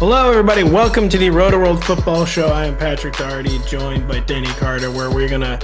[0.00, 0.62] Hello, everybody.
[0.62, 2.48] Welcome to the Rotoworld Football Show.
[2.48, 5.60] I am Patrick Daugherty, joined by Denny Carter, where we're going to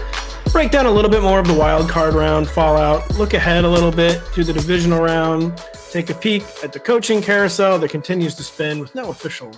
[0.52, 3.68] break down a little bit more of the wild card round, fallout, look ahead a
[3.68, 5.56] little bit to the divisional round,
[5.90, 9.50] take a peek at the coaching carousel that continues to spin with no official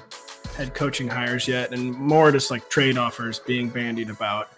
[0.59, 4.51] head coaching hires yet, and more just like trade offers being bandied about.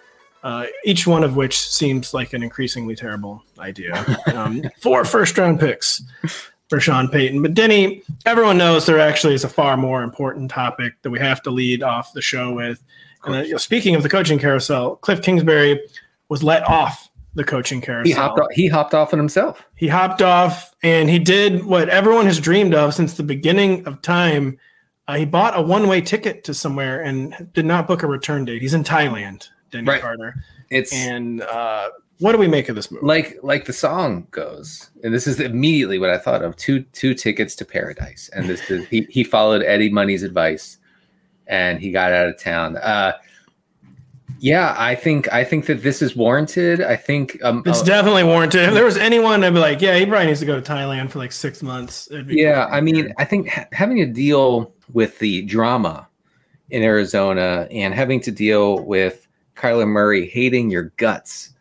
[0.43, 4.05] Uh, each one of which seems like an increasingly terrible idea.
[4.35, 6.03] Um, four first round picks
[6.69, 7.43] for Sean Payton.
[7.43, 11.43] But Denny, everyone knows there actually is a far more important topic that we have
[11.43, 12.83] to lead off the show with.
[13.25, 15.81] And uh, you know, speaking of the coaching carousel, Cliff Kingsbury
[16.29, 18.05] was let off the coaching carousel.
[18.05, 19.63] He hopped off, he hopped off on himself.
[19.75, 24.01] He hopped off and he did what everyone has dreamed of since the beginning of
[24.01, 24.59] time.
[25.11, 28.63] Uh, he bought a one-way ticket to somewhere and did not book a return date.
[28.63, 30.01] He's in Thailand, Denny right.
[30.01, 30.37] Carter.
[30.71, 31.89] It's and uh,
[32.21, 33.05] what do we make of this movie?
[33.05, 37.15] Like like the song goes, and this is immediately what I thought of: two two
[37.15, 38.31] tickets to paradise.
[38.33, 40.79] And this is, he he followed Eddie Money's advice,
[41.49, 42.77] and he got out of town.
[42.77, 43.15] Uh,
[44.39, 46.83] yeah, I think I think that this is warranted.
[46.83, 48.69] I think um, it's uh, definitely warranted.
[48.69, 51.11] If there was anyone, I'd be like, yeah, he probably needs to go to Thailand
[51.11, 52.09] for like six months.
[52.29, 56.07] Yeah, I mean, I think ha- having a deal with the drama
[56.71, 61.53] in Arizona and having to deal with Kyler Murray hating your guts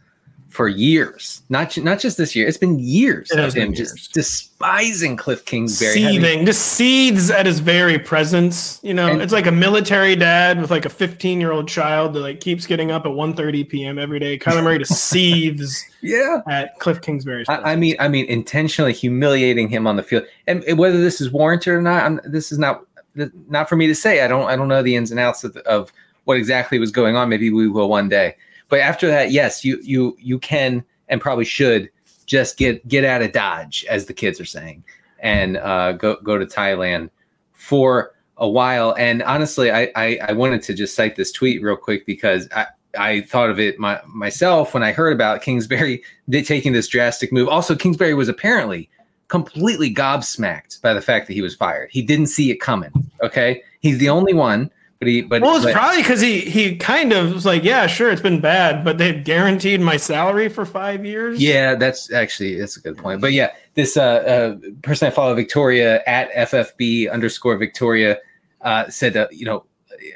[0.49, 2.47] for years, not not just this year.
[2.47, 3.93] It's been years it of him years.
[3.93, 8.79] just despising Cliff Kingsbury, seething, having, just seethes at his very presence.
[8.81, 12.13] You know, and, it's like a military dad with like a 15 year old child
[12.13, 13.99] that like keeps getting up at 1:30 p.m.
[13.99, 14.39] every day.
[14.39, 17.47] Kyler Murray just seethes, yeah, at Cliff Kingsbury's.
[17.47, 21.31] I, I, mean, I mean, intentionally humiliating him on the field, and whether this is
[21.31, 24.21] warranted or not, I'm, this is not not for me to say.
[24.21, 25.91] I don't I don't know the ins and outs of, of
[26.25, 27.29] what exactly was going on.
[27.29, 28.35] Maybe we will one day.
[28.69, 31.89] But after that, yes, you you you can and probably should
[32.25, 34.83] just get get out of Dodge, as the kids are saying,
[35.19, 37.09] and uh, go go to Thailand
[37.53, 38.95] for a while.
[38.97, 42.67] And honestly, I, I, I wanted to just cite this tweet real quick because I.
[42.97, 47.47] I thought of it my, myself when I heard about Kingsbury taking this drastic move.
[47.47, 48.89] Also, Kingsbury was apparently
[49.29, 51.89] completely gobsmacked by the fact that he was fired.
[51.91, 52.91] He didn't see it coming.
[53.23, 54.69] Okay, he's the only one
[54.99, 57.87] but he, but well, it's but, probably because he he kind of was like, yeah,
[57.87, 61.41] sure, it's been bad, but they've guaranteed my salary for five years.
[61.41, 63.21] Yeah, that's actually that's a good point.
[63.21, 68.17] But yeah, this uh, uh person I follow, Victoria at FFB underscore Victoria,
[68.61, 69.63] uh, said that you know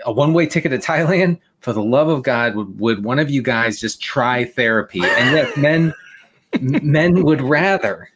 [0.05, 1.39] a one way ticket to Thailand.
[1.61, 4.99] For the love of God, would would one of you guys just try therapy?
[5.01, 5.93] And yes, men
[6.59, 8.09] men would rather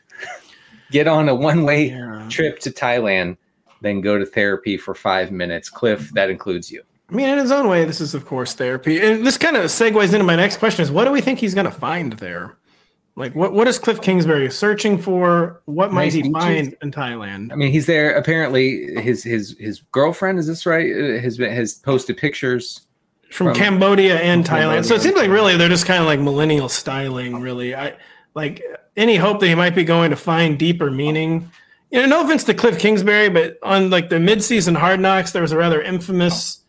[0.91, 2.25] get on a one way yeah.
[2.29, 3.37] trip to Thailand
[3.81, 5.69] then go to therapy for five minutes.
[5.69, 6.83] Cliff, that includes you.
[7.09, 9.65] I mean, in his own way, this is of course therapy, and this kind of
[9.65, 12.57] segues into my next question: is what do we think he's going to find there?
[13.15, 15.61] Like, what what is Cliff Kingsbury searching for?
[15.65, 17.53] What might nice he find in Thailand?
[17.53, 18.15] I mean, he's there.
[18.15, 20.93] Apparently, his his his girlfriend is this right?
[21.21, 22.81] Has been, has posted pictures
[23.31, 24.47] from, from Cambodia and Thailand.
[24.47, 24.83] Cambodia.
[24.83, 27.39] So it seems like really they're just kind of like millennial styling.
[27.39, 27.95] Really, I
[28.37, 28.63] like
[28.95, 31.51] any hope that he might be going to find deeper meaning
[31.91, 35.41] you know, no offense to Cliff Kingsbury, but on like the midseason Hard Knocks, there
[35.41, 36.63] was a rather infamous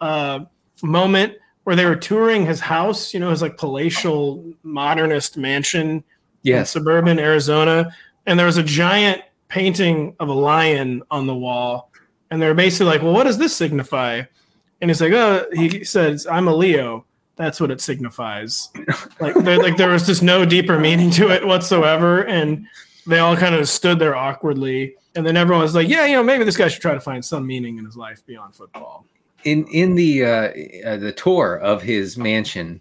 [0.00, 0.40] uh,
[0.82, 3.14] moment where they were touring his house.
[3.14, 6.02] You know, his like palatial modernist mansion
[6.42, 6.60] yeah.
[6.60, 7.94] in suburban Arizona,
[8.26, 11.92] and there was a giant painting of a lion on the wall,
[12.30, 14.22] and they're basically like, "Well, what does this signify?"
[14.80, 17.06] And he's like, "Oh," he says, "I'm a Leo."
[17.36, 18.68] That's what it signifies.
[19.20, 22.66] like, there, like there was just no deeper meaning to it whatsoever, and
[23.06, 26.22] they all kind of stood there awkwardly, and then everyone was like, "Yeah, you know,
[26.22, 29.06] maybe this guy should try to find some meaning in his life beyond football."
[29.44, 30.28] In in the uh,
[30.86, 32.80] uh, the tour of his mansion,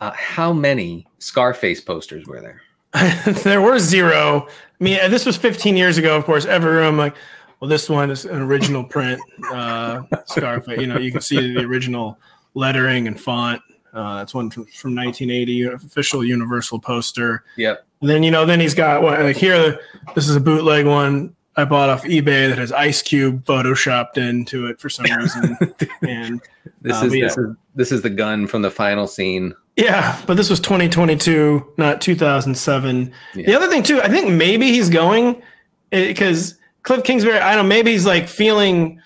[0.00, 2.62] uh, how many Scarface posters were there?
[3.44, 4.48] there were zero.
[4.48, 6.16] I mean, this was 15 years ago.
[6.16, 7.14] Of course, every room like,
[7.60, 9.20] well, this one is an original print
[9.52, 10.80] uh, Scarface.
[10.80, 12.18] You know, you can see the original
[12.54, 13.62] lettering and font.
[13.92, 17.44] Uh, that's one from, from 1980, official Universal poster.
[17.56, 17.84] Yep.
[18.00, 19.80] And then you know, then he's got what like here.
[20.14, 24.66] This is a bootleg one I bought off eBay that has Ice Cube photoshopped into
[24.66, 25.58] it for some reason.
[26.02, 26.40] and
[26.82, 27.24] this uh, is yeah.
[27.24, 29.52] this is this is the gun from the final scene.
[29.74, 33.12] Yeah, but this was 2022, not 2007.
[33.34, 33.46] Yeah.
[33.46, 35.42] The other thing too, I think maybe he's going
[35.90, 37.38] because eh, Cliff Kingsbury.
[37.38, 37.68] I don't know.
[37.68, 39.02] Maybe he's like feeling.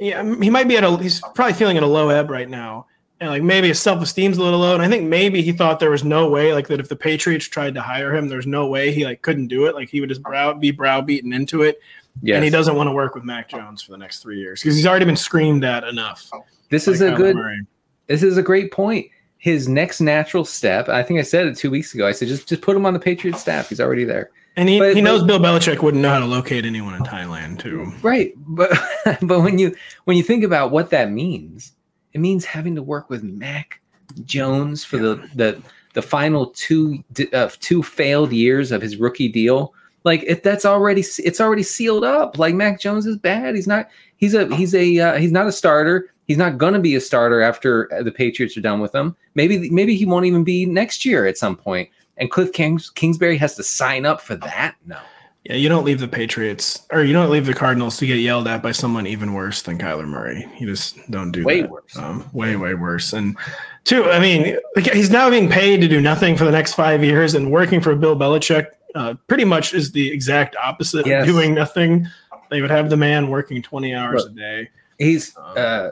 [0.00, 0.96] Yeah, he might be at a.
[0.96, 2.86] He's probably feeling at a low ebb right now
[3.20, 4.74] and like maybe his self esteem's a little low.
[4.74, 7.46] And I think maybe he thought there was no way, like that if the Patriots
[7.46, 9.74] tried to hire him, there's no way he like couldn't do it.
[9.74, 11.80] Like he would just brow be browbeaten into it.
[12.22, 12.36] Yes.
[12.36, 14.76] and he doesn't want to work with Mac Jones for the next three years because
[14.76, 16.30] he's already been screamed at enough.
[16.68, 17.36] This is a Kyler good.
[17.36, 17.60] Murray.
[18.06, 19.10] This is a great point.
[19.38, 20.88] His next natural step.
[20.88, 22.06] I think I said it two weeks ago.
[22.06, 23.68] I said just just put him on the Patriots staff.
[23.68, 24.30] He's already there.
[24.56, 27.02] And he, but- he knows but- Bill Belichick wouldn't know how to locate anyone in
[27.02, 27.92] Thailand too.
[28.02, 28.32] Right.
[28.36, 28.70] But
[29.22, 29.74] but when you
[30.04, 31.72] when you think about what that means,
[32.12, 33.80] it means having to work with Mac
[34.24, 35.60] Jones for the the
[35.94, 37.02] the final two
[37.32, 39.74] uh, two failed years of his rookie deal.
[40.04, 42.38] Like if that's already it's already sealed up.
[42.38, 43.54] Like Mac Jones is bad.
[43.54, 46.10] He's not he's a he's a uh, he's not a starter.
[46.26, 49.16] He's not going to be a starter after the Patriots are done with him.
[49.34, 51.88] Maybe maybe he won't even be next year at some point.
[52.16, 54.76] And Cliff Kings, Kingsbury has to sign up for that.
[54.86, 54.98] No.
[55.44, 58.48] Yeah, you don't leave the Patriots or you don't leave the Cardinals to get yelled
[58.48, 60.46] at by someone even worse than Kyler Murray.
[60.58, 61.70] You just don't do Way that.
[61.70, 61.96] worse.
[61.98, 63.12] Um, way, way worse.
[63.12, 63.36] And
[63.84, 64.56] two, I mean,
[64.92, 67.94] he's now being paid to do nothing for the next five years and working for
[67.94, 71.22] Bill Belichick uh, pretty much is the exact opposite Yes.
[71.28, 72.06] of doing nothing.
[72.50, 74.70] They would have the man working 20 hours Look, a day.
[74.98, 75.90] He's Um, uh,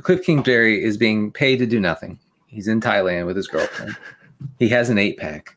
[0.00, 2.18] Cliff Kingsbury is being paid to do nothing.
[2.46, 3.94] He's in Thailand with his girlfriend.
[4.58, 5.56] He has an eight pack.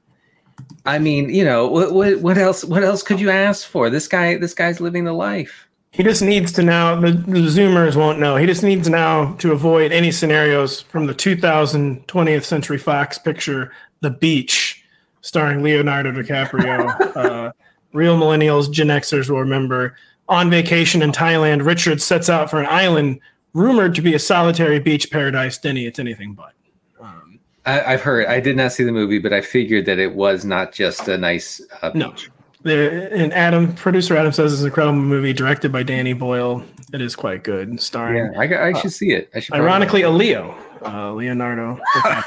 [0.85, 3.89] I mean, you know, what, what what else what else could you ask for?
[3.89, 5.67] This guy this guy's living the life.
[5.91, 8.35] He just needs to now, the, the Zoomers won't know.
[8.35, 13.71] He just needs now to avoid any scenarios from the 2000 20th Century Fox picture,
[14.01, 14.83] The Beach,
[15.21, 17.15] starring Leonardo DiCaprio.
[17.15, 17.51] uh,
[17.93, 19.95] real millennials, Gen Xers will remember.
[20.29, 23.19] On vacation in Thailand, Richard sets out for an island
[23.53, 25.57] rumored to be a solitary beach paradise.
[25.57, 26.53] Denny, it's anything but.
[27.01, 27.36] Um,
[27.67, 28.25] I, I've heard.
[28.27, 31.17] I did not see the movie, but I figured that it was not just a
[31.17, 32.11] nice uh, No.
[32.11, 32.31] beach.
[32.63, 36.63] the, and Adam, producer Adam says it's an incredible movie directed by Danny Boyle.
[36.93, 39.29] It is quite good, starring Yeah, I, I should see it.
[39.35, 41.77] I should Ironically, a Leo, uh, Leonardo.
[41.95, 42.23] I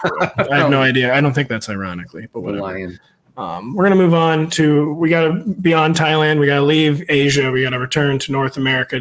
[0.51, 1.15] have no idea.
[1.15, 2.63] I don't think that's ironically, but whatever.
[2.63, 3.01] lion.
[3.39, 4.93] Um, we're gonna move on to.
[4.95, 5.33] We gotta
[5.63, 6.41] beyond Thailand.
[6.41, 7.51] We gotta leave Asia.
[7.51, 9.01] We gotta return to North America.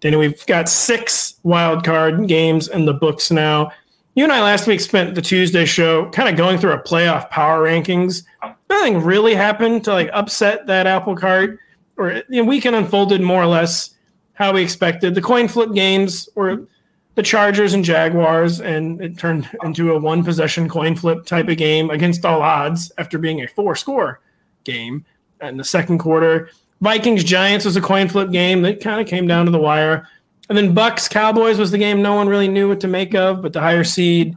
[0.00, 3.70] Danny, we've got six wild card games in the books now.
[4.18, 7.30] You and I last week spent the Tuesday show kind of going through a playoff
[7.30, 8.24] power rankings.
[8.68, 11.60] Nothing really happened to like upset that apple cart,
[11.96, 13.94] or the weekend unfolded more or less
[14.32, 15.14] how we expected.
[15.14, 16.66] The coin flip games were
[17.14, 21.56] the Chargers and Jaguars, and it turned into a one possession coin flip type of
[21.56, 24.20] game against all odds after being a four score
[24.64, 25.04] game
[25.42, 26.50] in the second quarter.
[26.80, 30.08] Vikings Giants was a coin flip game that kind of came down to the wire.
[30.48, 33.42] And then Bucs Cowboys was the game no one really knew what to make of,
[33.42, 34.34] but the higher seed,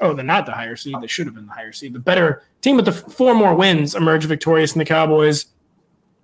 [0.00, 1.94] oh, the not the higher seed, they should have been the higher seed.
[1.94, 5.46] The better team with the four more wins emerged victorious in the Cowboys.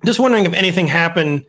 [0.05, 1.45] Just wondering if anything happened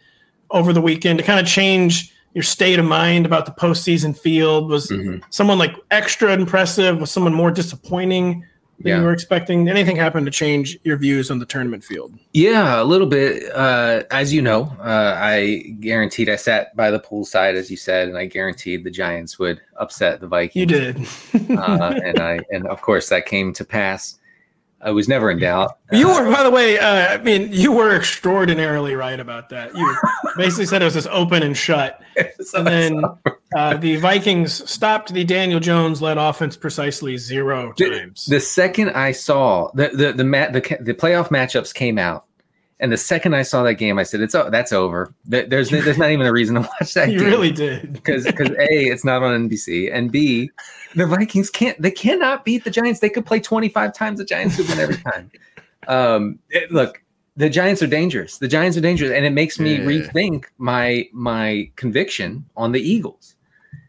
[0.51, 4.69] over the weekend to kind of change your state of mind about the postseason field.
[4.69, 5.21] Was Mhm.
[5.29, 6.97] someone like extra impressive?
[6.99, 8.45] Was someone more disappointing
[8.83, 8.99] than Yeah.
[8.99, 9.67] you were expecting?
[9.69, 12.13] Anything happen to change your views on the tournament field?
[12.33, 13.51] Yeah, a little bit.
[13.53, 18.07] Uh, as you know, uh, I guaranteed I sat by the poolside, as you said,
[18.07, 20.55] and I guaranteed the Giants would upset the Vikings.
[20.55, 20.97] You did.
[21.57, 24.17] uh, and I, and of course, that came to pass.
[24.83, 25.77] I was never in doubt.
[25.91, 29.75] You were, by the way, uh, I mean, you were extraordinarily right about that.
[29.75, 29.95] You
[30.37, 32.01] basically said it was just open and shut.
[32.55, 33.03] And then
[33.55, 38.25] uh, the Vikings stopped the Daniel Jones led offense precisely zero The- times.
[38.25, 42.25] the second I saw the the the ma- the, the playoff matchups came out,
[42.81, 45.13] and the second I saw that game, I said, "It's oh, that's over.
[45.25, 47.13] There's there's not even a reason to watch that." Game.
[47.13, 47.29] You game.
[47.29, 47.93] really did.
[47.93, 50.49] because because a it's not on NBC and b
[50.95, 52.99] the Vikings can't they cannot beat the Giants.
[52.99, 55.31] They could play 25 times the Giants would win every time.
[55.87, 57.01] Um, it- look,
[57.37, 58.37] the Giants are dangerous.
[58.39, 59.79] The Giants are dangerous, and it makes me Yeah.
[59.85, 63.35] rethink my my conviction on the Eagles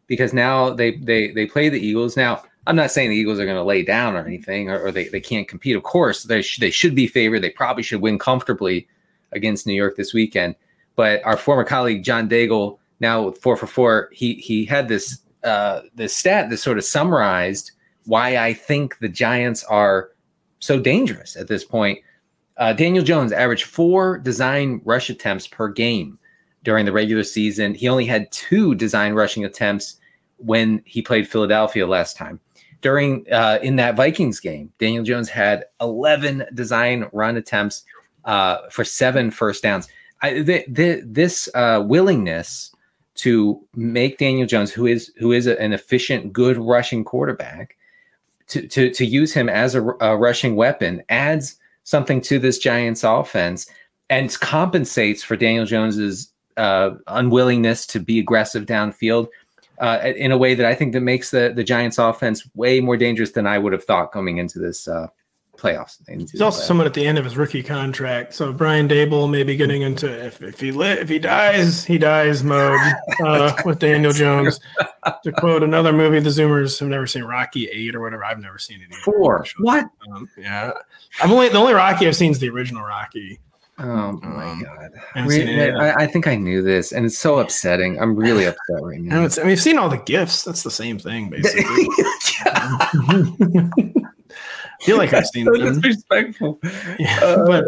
[0.06, 2.42] because now they they they play the Eagles now.
[2.66, 5.08] I'm not saying the Eagles are going to lay down or anything, or, or they,
[5.08, 5.76] they can't compete.
[5.76, 7.40] Of course, they sh- they should be favored.
[7.40, 8.86] They probably should win comfortably
[9.32, 10.54] against New York this weekend.
[10.94, 15.18] But our former colleague John Daigle, now with four for four, he he had this
[15.42, 17.72] uh, this stat that sort of summarized
[18.04, 20.10] why I think the Giants are
[20.60, 21.98] so dangerous at this point.
[22.56, 26.18] Uh, Daniel Jones averaged four design rush attempts per game
[26.62, 27.74] during the regular season.
[27.74, 29.96] He only had two design rushing attempts
[30.36, 32.38] when he played Philadelphia last time.
[32.82, 37.84] During uh, in that Vikings game, Daniel Jones had 11 design run attempts
[38.24, 39.88] uh, for seven first downs.
[40.20, 42.74] I, th- th- this uh, willingness
[43.14, 47.76] to make Daniel Jones, who is who is a- an efficient, good rushing quarterback,
[48.48, 53.02] to to to use him as a, a rushing weapon adds something to this Giants
[53.04, 53.66] offense
[54.10, 59.28] and compensates for Daniel Jones's uh, unwillingness to be aggressive downfield
[59.82, 62.96] uh, in a way that I think that makes the the Giants offense way more
[62.96, 65.08] dangerous than I would have thought coming into this uh,
[65.58, 65.98] playoffs.
[66.08, 68.32] He's also someone at the end of his rookie contract.
[68.32, 71.98] So Brian Daboll may be getting into if, if he lit, if he dies, he
[71.98, 72.80] dies mode
[73.24, 74.60] uh, with Daniel Jones.
[75.24, 78.24] to quote another movie, the Zoomers have never seen Rocky Eight or whatever.
[78.24, 78.86] I've never seen it.
[78.86, 79.02] Either.
[79.02, 79.44] Four.
[79.58, 79.86] What?
[80.12, 80.72] Um, yeah,
[81.20, 83.40] I've only the only Rocky I've seen is the original Rocky.
[83.84, 84.90] Oh my um, god!
[85.16, 88.00] I, I, think I knew this, and it's so upsetting.
[88.00, 89.24] I'm really upset right now.
[89.24, 90.44] I mean, you've seen all the gifts.
[90.44, 91.88] That's the same thing, basically.
[92.44, 93.80] I
[94.82, 95.80] feel like I've seen so them.
[95.80, 96.60] Disrespectful.
[97.00, 97.64] Yeah, uh, but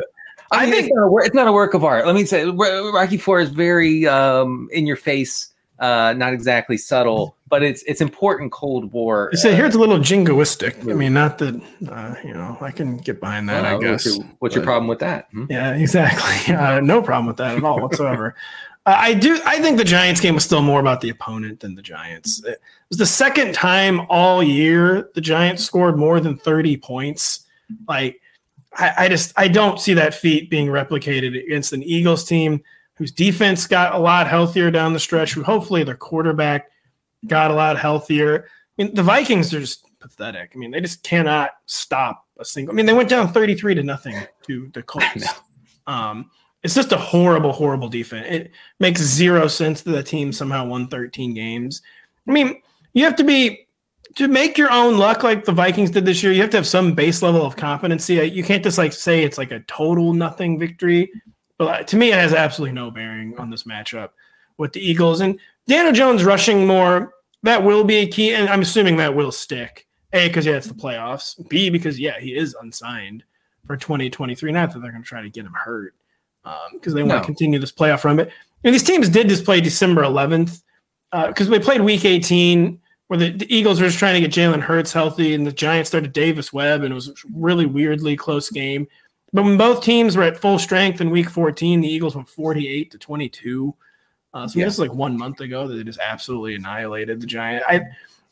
[0.52, 2.06] I, I think it's not, work, it's not, a work of art.
[2.06, 7.36] Let me say, Rocky Four is very um, in your face, uh, not exactly subtle
[7.54, 9.28] but it's it's important Cold War.
[9.30, 10.90] You say uh, here it's a little jingoistic.
[10.90, 11.54] I mean, not that
[11.88, 13.64] uh, you know I can get behind that.
[13.64, 14.06] I guess.
[14.06, 15.28] What's your, what's your problem with that?
[15.30, 15.46] Hmm?
[15.48, 16.54] Yeah, exactly.
[16.64, 18.34] Uh, no problem with that at all whatsoever.
[18.86, 19.40] Uh, I do.
[19.46, 22.44] I think the Giants game was still more about the opponent than the Giants.
[22.44, 27.46] It was the second time all year the Giants scored more than thirty points.
[27.88, 28.20] Like,
[28.74, 32.62] I, I just I don't see that feat being replicated against an Eagles team
[32.96, 35.32] whose defense got a lot healthier down the stretch.
[35.32, 36.70] Who hopefully their quarterback
[37.26, 38.44] got a lot healthier.
[38.78, 40.52] I mean, the Vikings are just pathetic.
[40.54, 42.74] I mean, they just cannot stop a single.
[42.74, 45.26] I mean, they went down 33 to nothing to the Colts.
[45.86, 46.30] Um,
[46.62, 48.26] it's just a horrible, horrible defense.
[48.28, 51.82] It makes zero sense that the team somehow won 13 games.
[52.26, 52.62] I mean,
[52.94, 53.66] you have to be
[54.16, 56.32] to make your own luck like the Vikings did this year.
[56.32, 58.14] You have to have some base level of competency.
[58.14, 61.10] You can't just like say it's like a total nothing victory.
[61.58, 64.10] But to me, it has absolutely no bearing on this matchup
[64.58, 65.20] with the Eagles.
[65.20, 69.30] And Daniel Jones rushing more that will be a key, and I'm assuming that will
[69.30, 69.86] stick.
[70.12, 71.36] A, because yeah, it's the playoffs.
[71.48, 73.22] B, because yeah, he is unsigned
[73.66, 74.50] for 2023.
[74.52, 75.94] Not that they're going to try to get him hurt,
[76.72, 78.16] because um, they want to continue this playoff run.
[78.16, 78.30] But
[78.64, 80.62] and these teams did just play December 11th
[81.28, 84.32] because uh, they played Week 18, where the, the, Eagles were just trying to get
[84.32, 88.16] Jalen Hurts healthy, and the Giants started Davis Webb, and it was a really weirdly
[88.16, 88.88] close game.
[89.34, 92.92] But when both teams were at full strength in Week 14, the Eagles went 48
[92.92, 93.74] to 22.
[94.32, 94.64] Uh, so yeah.
[94.64, 97.64] this is like one month ago that they just absolutely annihilated the Giant.
[97.68, 97.82] I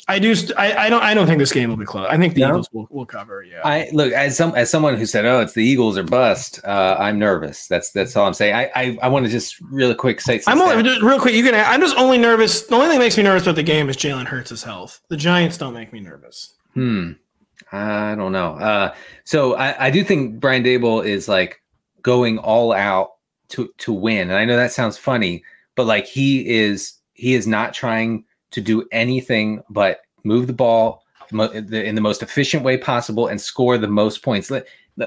[0.09, 2.09] I do st- I, I don't I don't think this game will be close.
[2.11, 2.49] I think the no.
[2.49, 3.45] Eagles will, will cover.
[3.45, 3.61] Yeah.
[3.65, 6.97] I look as some as someone who said, "Oh, it's the Eagles or bust." Uh,
[6.99, 7.69] I'm nervous.
[7.69, 8.55] That's that's all I'm saying.
[8.55, 10.41] I I, I want to just really quick say.
[10.41, 10.61] Something.
[10.61, 11.35] I'm only just, real quick.
[11.35, 11.55] You can.
[11.55, 12.63] I'm just only nervous.
[12.63, 15.01] The only thing that makes me nervous about the game is Jalen Hurts' health.
[15.09, 16.55] The Giants don't make me nervous.
[16.75, 17.13] Hmm.
[17.71, 18.55] I don't know.
[18.55, 21.63] Uh, so I, I do think Brian Daboll is like
[22.03, 23.13] going all out
[23.51, 27.47] to to win, and I know that sounds funny but like he is he is
[27.47, 31.03] not trying to do anything but move the ball
[31.33, 34.51] in the most efficient way possible and score the most points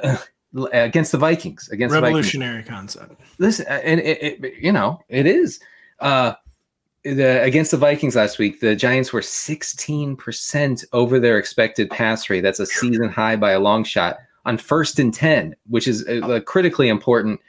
[0.72, 1.70] against the Vikings.
[1.70, 2.96] Against revolutionary Vikings.
[2.96, 3.22] concept.
[3.38, 5.60] Listen, and it, it, you know it is.
[6.00, 6.34] Uh,
[7.06, 12.42] the against the Vikings last week, the Giants were 16% over their expected pass rate.
[12.42, 16.20] That's a season high by a long shot on first and 10, which is a,
[16.22, 17.40] a critically important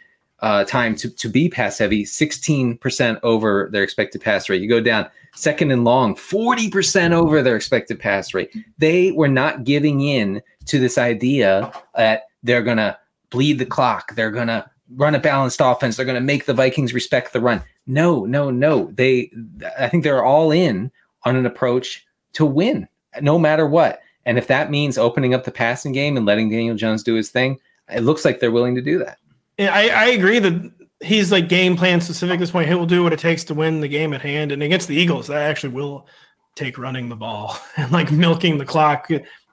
[0.40, 4.60] uh, time to, to be pass heavy, 16% over their expected pass rate.
[4.60, 8.54] You go down second and long, 40% over their expected pass rate.
[8.78, 12.98] They were not giving in to this idea that they're going to
[13.30, 14.14] bleed the clock.
[14.14, 15.96] They're going to run a balanced offense.
[15.96, 17.62] They're going to make the Vikings respect the run.
[17.86, 18.90] No, no, no.
[18.92, 19.30] They,
[19.78, 20.90] I think they're all in
[21.24, 22.88] on an approach to win
[23.20, 24.02] no matter what.
[24.24, 27.30] And if that means opening up the passing game and letting Daniel Jones do his
[27.30, 29.18] thing, it looks like they're willing to do that.
[29.58, 32.68] I, I agree that he's like game plan specific at this point.
[32.68, 34.52] He will do what it takes to win the game at hand.
[34.52, 36.06] And against the Eagles, that actually will
[36.54, 39.08] take running the ball and like milking the clock.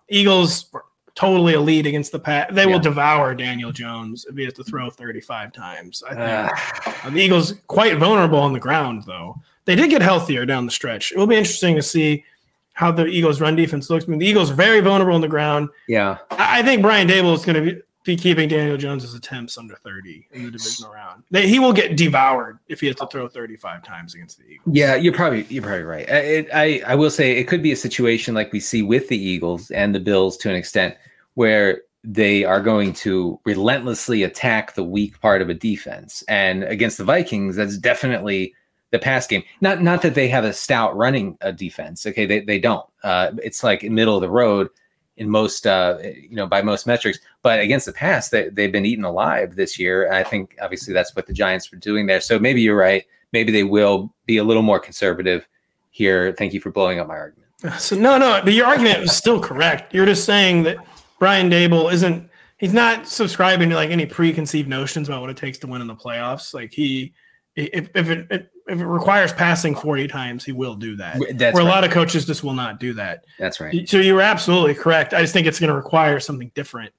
[0.09, 0.69] Eagles
[1.15, 2.53] totally elite against the pat.
[2.53, 2.71] They yeah.
[2.71, 6.03] will devour Daniel Jones if he has to throw 35 times.
[6.09, 7.09] I think uh.
[7.09, 9.39] the Eagles quite vulnerable on the ground though.
[9.65, 11.11] They did get healthier down the stretch.
[11.11, 12.25] It will be interesting to see
[12.73, 14.05] how the Eagles run defense looks.
[14.05, 15.69] I mean, the Eagles are very vulnerable on the ground.
[15.87, 16.17] Yeah.
[16.31, 19.75] I, I think Brian Daboll is going to be be keeping Daniel Jones's attempts under
[19.75, 21.23] 30 in the divisional round.
[21.31, 24.75] He will get devoured if he has to throw 35 times against the Eagles.
[24.75, 26.05] Yeah, you're probably you're probably right.
[26.09, 29.17] I, I I will say it could be a situation like we see with the
[29.17, 30.95] Eagles and the Bills to an extent
[31.35, 36.23] where they are going to relentlessly attack the weak part of a defense.
[36.27, 38.53] And against the Vikings, that's definitely
[38.91, 39.43] the pass game.
[39.61, 42.05] Not not that they have a stout running uh, defense.
[42.05, 42.85] Okay, they they don't.
[43.03, 44.69] Uh, it's like middle of the road
[45.17, 48.85] in most uh, you know by most metrics but against the pass they, they've been
[48.85, 50.11] eaten alive this year.
[50.11, 52.21] I think obviously that's what the giants were doing there.
[52.21, 53.05] So maybe you're right.
[53.31, 55.47] Maybe they will be a little more conservative
[55.91, 56.33] here.
[56.37, 57.49] Thank you for blowing up my argument.
[57.79, 59.93] So no no but your argument is still correct.
[59.93, 60.77] You're just saying that
[61.19, 65.57] brian Daboll isn't he's not subscribing to like any preconceived notions about what it takes
[65.59, 66.53] to win in the playoffs.
[66.53, 67.13] Like he
[67.55, 71.17] if, if it, it if it requires passing 40 times, he will do that.
[71.35, 71.69] That's Where right.
[71.69, 73.25] a lot of coaches just will not do that.
[73.37, 73.87] That's right.
[73.89, 75.13] So you were absolutely correct.
[75.13, 76.93] I just think it's going to require something different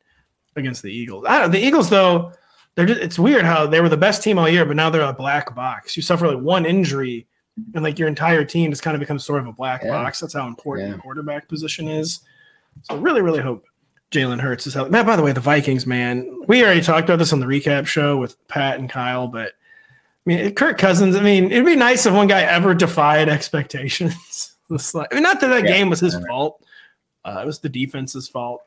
[0.57, 1.25] against the Eagles.
[1.29, 2.33] I don't, the Eagles though,
[2.75, 5.03] they're just, it's weird how they were the best team all year, but now they're
[5.03, 5.97] a black box.
[5.97, 7.27] You suffer like one injury,
[7.75, 9.91] and like your entire team just kind of becomes sort of a black Yeah.
[9.91, 10.19] box.
[10.21, 10.97] That's how important Yeah.
[10.97, 12.21] the quarterback position is.
[12.83, 13.65] So really, really hope
[14.11, 14.91] Jalen Hurts is healthy.
[14.91, 17.87] Man, by the way, the Vikings, man, we already talked about this on the recap
[17.87, 19.53] show with Pat and Kyle, but
[20.27, 21.17] mean, Kirk Cousins.
[21.17, 24.51] I mean, it'd be nice if one guy ever defied expectations.
[24.95, 25.73] Like- I mean, not that that Yeah.
[25.77, 26.65] game was his fault;
[27.25, 28.63] uh, it was the defense's fault.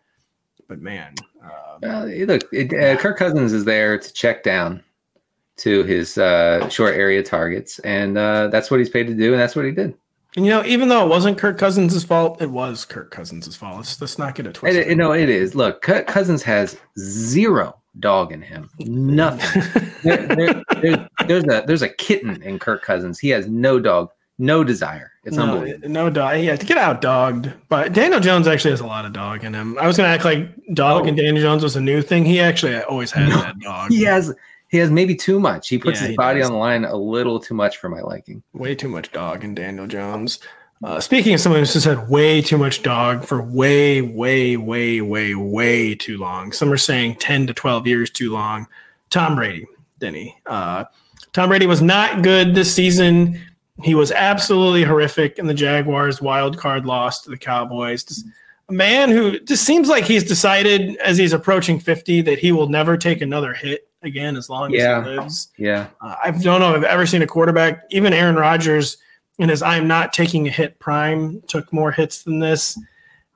[0.67, 1.15] But man,
[1.83, 4.83] uh, look, it, uh, Kirk Cousins is there to check down
[5.57, 9.41] to his uh, short area targets, and uh, that's what he's paid to do, and
[9.41, 9.95] that's what he did.
[10.35, 13.77] and you know, even though it wasn't Kirk Cousins' fault, it was Kirk Cousins' fault.
[13.77, 14.87] Let's, let's not get it twisted.
[14.87, 15.55] it, know, it is.
[15.55, 18.69] Look, Kirk Cousins has zero dog in him.
[18.79, 19.63] Nothing.
[20.03, 23.19] There- there- there- there's a there's a kitten in Kirk Cousins.
[23.19, 25.11] He has no dog, no desire.
[25.23, 25.89] It's no, unbelievable.
[25.89, 26.39] no dog.
[26.39, 27.51] Yeah, to get out dogged.
[27.69, 29.77] But Daniel Jones actually has a lot of dog in him.
[29.79, 31.07] I was gonna act like dog Oh.
[31.07, 32.23] and Daniel Jones was a new thing.
[32.25, 33.37] He actually always had No.
[33.37, 33.91] that dog.
[33.91, 34.33] He has
[34.69, 35.69] he has maybe too much.
[35.69, 36.47] He puts Yeah, his he body does.
[36.49, 38.43] on the line a little too much for my liking.
[38.53, 40.39] way too much dog in Daniel Jones.
[40.83, 45.01] Uh, speaking of someone who's just had way too much dog for way, way, way,
[45.01, 46.51] way, way too long.
[46.51, 48.67] Some are saying 10 to 12 years too long.
[49.09, 49.65] Tom Brady,
[49.99, 50.37] Denny.
[50.45, 50.85] Uh,
[51.33, 53.39] Tom Brady was not good this season.
[53.83, 58.03] He was absolutely horrific in the Jaguars' wild card loss to the Cowboys.
[58.03, 58.25] Just
[58.69, 62.69] a man who just seems like he's decided as he's approaching 50 that he will
[62.69, 64.99] never take another hit again as long Yeah.
[64.99, 65.47] as he lives.
[65.57, 65.87] Yeah.
[66.01, 68.97] Uh, I don't know if I've ever seen a quarterback, even Aaron Rodgers,
[69.39, 72.79] in his I'm not taking a hit prime, took more hits than this.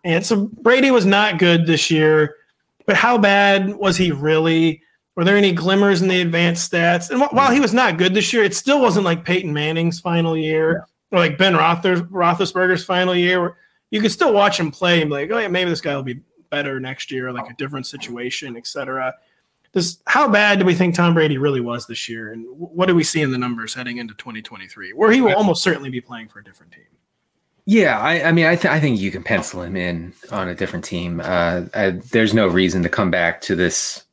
[0.04, 2.36] And so Brady was not good this year,
[2.86, 4.82] but how bad was he really?
[5.16, 7.12] Were there any glimmers in the advanced stats?
[7.12, 10.00] And wh- while he was not good this year, it still wasn't like Peyton Manning's
[10.00, 13.42] final year or like Ben Rother- Roethlisberger's final year.
[13.42, 13.58] Where
[13.92, 16.04] you could still watch him play and be like, oh yeah, maybe this guy will
[16.04, 19.14] be better next year, like a different situation, et cetera.
[19.74, 22.96] Just how bad do we think Tom Brady really was this year, and what do
[22.96, 26.28] we see in the numbers heading into 2023, where he will almost certainly be playing
[26.28, 26.84] for a different team?
[27.66, 30.56] Yeah, I, I mean, I, th- I think you can pencil him in on a
[30.56, 31.22] different team.
[31.24, 34.04] Uh, I, there's no reason to come back to this,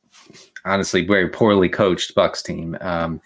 [0.64, 2.76] honestly, very poorly coached Bucs team.
[2.80, 3.20] Um,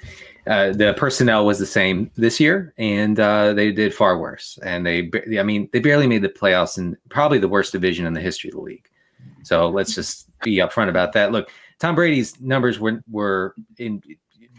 [0.47, 4.59] uh, the personnel was the same this year, and uh, they did far worse.
[4.63, 8.13] And they, I mean, they barely made the playoffs in probably the worst division in
[8.13, 8.89] the history of the league.
[9.45, 11.31] So let's just be upfront about that.
[11.33, 11.51] Look,
[11.83, 14.01] Tom Brady's numbers were were in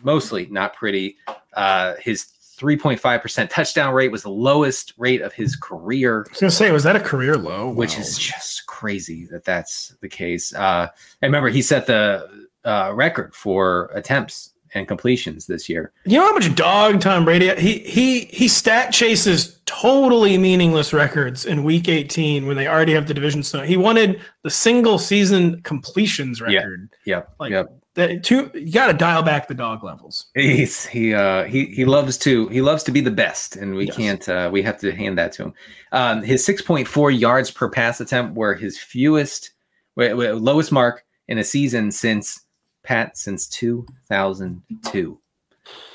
[0.04, 1.16] mostly not pretty.
[1.54, 2.26] Uh, his
[2.60, 6.84] 3.5% touchdown rate was the lowest rate of his career, I was gonna say, was
[6.84, 7.70] that a career low?
[7.70, 8.02] which Wow.
[8.02, 10.54] is just crazy that that's the case.
[10.54, 10.88] Uh,
[11.22, 15.92] I remember he set the uh, record for attempts and completions this year.
[16.06, 21.46] you know how much dog Tom Brady he he he stat chases totally meaningless records
[21.46, 23.44] in Week 18 when they already have the division.
[23.44, 26.90] So he wanted the single season completions record.
[27.06, 27.18] Yeah.
[27.18, 27.36] Yep.
[27.40, 30.26] Like that, two, you got to dial back the dog levels.
[30.34, 33.86] He's he uh he he loves to he loves to be the best, and we
[33.86, 33.96] Yes.
[33.96, 35.54] can't uh we have to hand that to him.
[35.92, 39.52] Um, his six point four yards per pass attempt were his fewest,
[39.96, 42.42] lowest mark in a season since
[42.84, 45.19] Pat since two thousand two,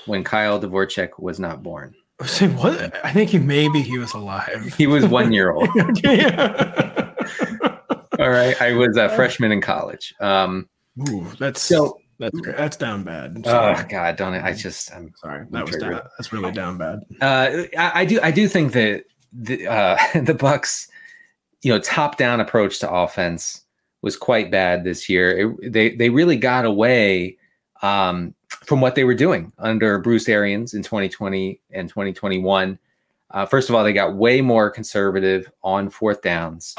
[0.07, 1.95] when Kyle Dvorak was not born.
[2.21, 3.05] I what?
[3.05, 4.75] I think he maybe he was alive.
[4.77, 5.69] He was one year old.
[6.03, 7.15] yeah.
[8.19, 10.13] All right, I was a freshman in college.
[10.19, 10.69] Um,
[11.09, 12.37] Ooh, that's so that's.
[12.43, 13.41] That's down bad.
[13.45, 14.49] Oh god, don't I?
[14.49, 15.47] I just I'm sorry.
[15.51, 17.01] That was down, that's really down bad.
[17.21, 18.19] Uh, I, I do.
[18.21, 20.89] I do think that the uh, the Bucs,
[21.63, 23.63] you know, top down approach to offense
[24.03, 25.57] was quite bad this year.
[25.63, 27.37] It, they they really got away
[27.83, 32.79] um, from what they were doing under Bruce Arians in 2020 and 2021.
[33.31, 36.75] Uh, first of all, they got way more conservative on fourth downs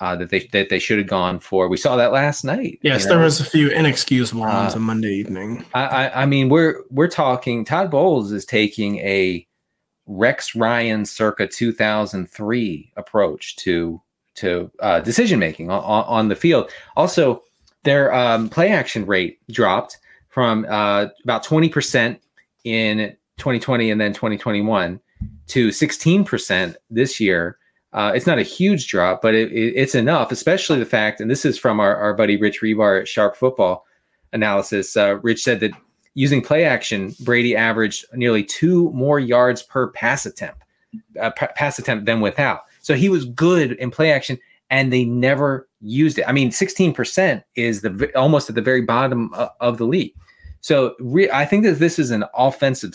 [0.00, 1.68] uh, that they that they should have gone for.
[1.68, 2.80] We saw that last night.
[2.82, 5.64] Yes, you there was a few inexcusable ones Uh, on Monday evening.
[5.74, 7.64] I, I, I mean, we're we're talking.
[7.64, 9.46] Todd Bowles is taking a
[10.06, 14.02] Rex Ryan circa 2003 approach to
[14.34, 16.70] to uh, decision making on, on, the field.
[16.96, 17.42] Also,
[17.84, 22.22] their um, play action rate dropped from uh, about 20 percent
[22.64, 25.00] in 2020 and then 2021
[25.48, 27.58] to 16 percent this year.
[27.92, 31.30] Uh, it's not a huge drop, but it, it, it's enough, especially the fact, and
[31.30, 33.84] this is from our, our buddy Rich Hribar at Sharp Football
[34.32, 34.96] analysis.
[34.96, 35.72] Uh, Rich said that
[36.14, 40.62] using play action, Brady averaged nearly two more yards per pass attempt,
[41.20, 42.62] uh, pa- pass attempt than without.
[42.82, 44.38] So he was good in play action,
[44.70, 46.28] and they never used it.
[46.28, 50.14] I mean, sixteen percent is the almost at the very bottom of, of the league.
[50.60, 52.94] So re- I think that this is an offensive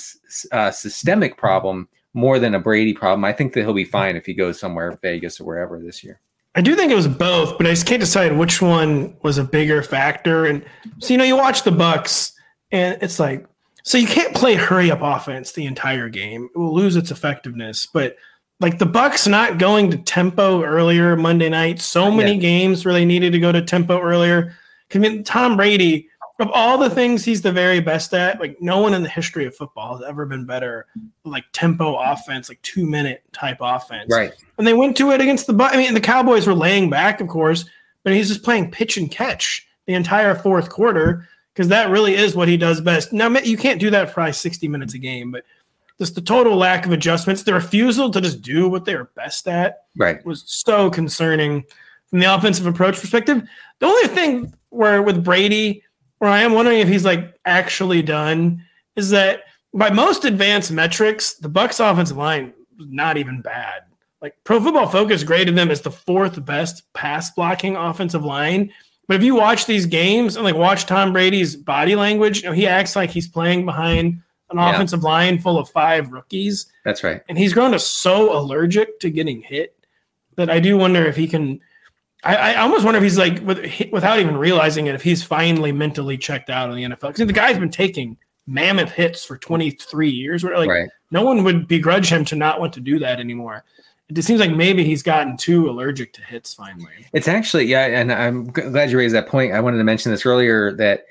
[0.52, 3.26] uh, systemic problem more than a Brady problem.
[3.26, 6.20] I think that he'll be fine if he goes somewhere, Vegas or wherever this year.
[6.56, 9.44] I do think it was both, but I just can't decide which one was a
[9.44, 10.46] bigger factor.
[10.46, 10.66] And
[11.00, 12.32] so you know, you watch the Bucs,
[12.72, 13.46] and it's like,
[13.84, 17.86] so you can't play hurry up offense the entire game; it will lose its effectiveness.
[17.86, 18.16] But
[18.60, 22.40] like the Bucs not going to tempo earlier Monday night, so many yeah.
[22.40, 24.56] games where they needed to go to tempo earlier.
[24.94, 28.80] I mean, Tom Brady of all the things he's the very best at, like no
[28.80, 30.86] one in the history of football has ever been better,
[31.24, 34.12] like tempo offense, like two minute type offense.
[34.12, 34.34] Right.
[34.58, 37.28] And they went to it against the, I mean, the Cowboys were laying back, of
[37.28, 37.66] course,
[38.04, 42.36] but he's just playing pitch and catch the entire fourth quarter because that really is
[42.36, 43.12] what he does best.
[43.12, 45.44] Now, you can't do that for probably 60 minutes a game, but
[45.98, 49.48] just the total lack of adjustments, the refusal to just do what they are best
[49.48, 50.24] at right.
[50.26, 51.64] was so concerning
[52.10, 53.48] from the offensive approach perspective.
[53.80, 55.84] The only thing where with Brady,
[56.20, 58.64] where I am wondering if he's like actually done
[58.96, 63.84] is that by most advanced metrics, the Bucs offensive line was not even bad.
[64.22, 68.72] Like Pro Football Focus graded them as the fourth best pass blocking offensive line.
[69.08, 72.56] But if you watch these games and like watch Tom Brady's body language, you know,
[72.56, 74.74] he acts like he's playing behind an yeah.
[74.74, 76.72] offensive line full of five rookies.
[76.86, 77.22] That's right.
[77.30, 79.76] And he's grown to so allergic to getting hit
[80.36, 81.60] that I do wonder if he can
[82.24, 85.72] I, I almost wonder if he's like, with, without even realizing it, if he's finally
[85.72, 87.10] mentally checked out of the NFL.
[87.10, 90.44] Because the guy's been taking mammoth hits for 23 years.
[90.44, 90.90] Where like right.
[91.12, 93.64] no one would begrudge him to not want to do that anymore.
[94.10, 97.08] It just seems like maybe he's gotten too allergic to hits finally.
[97.12, 99.52] It's actually, yeah, and I'm glad you raised that point.
[99.52, 101.06] I wanted to mention this earlier that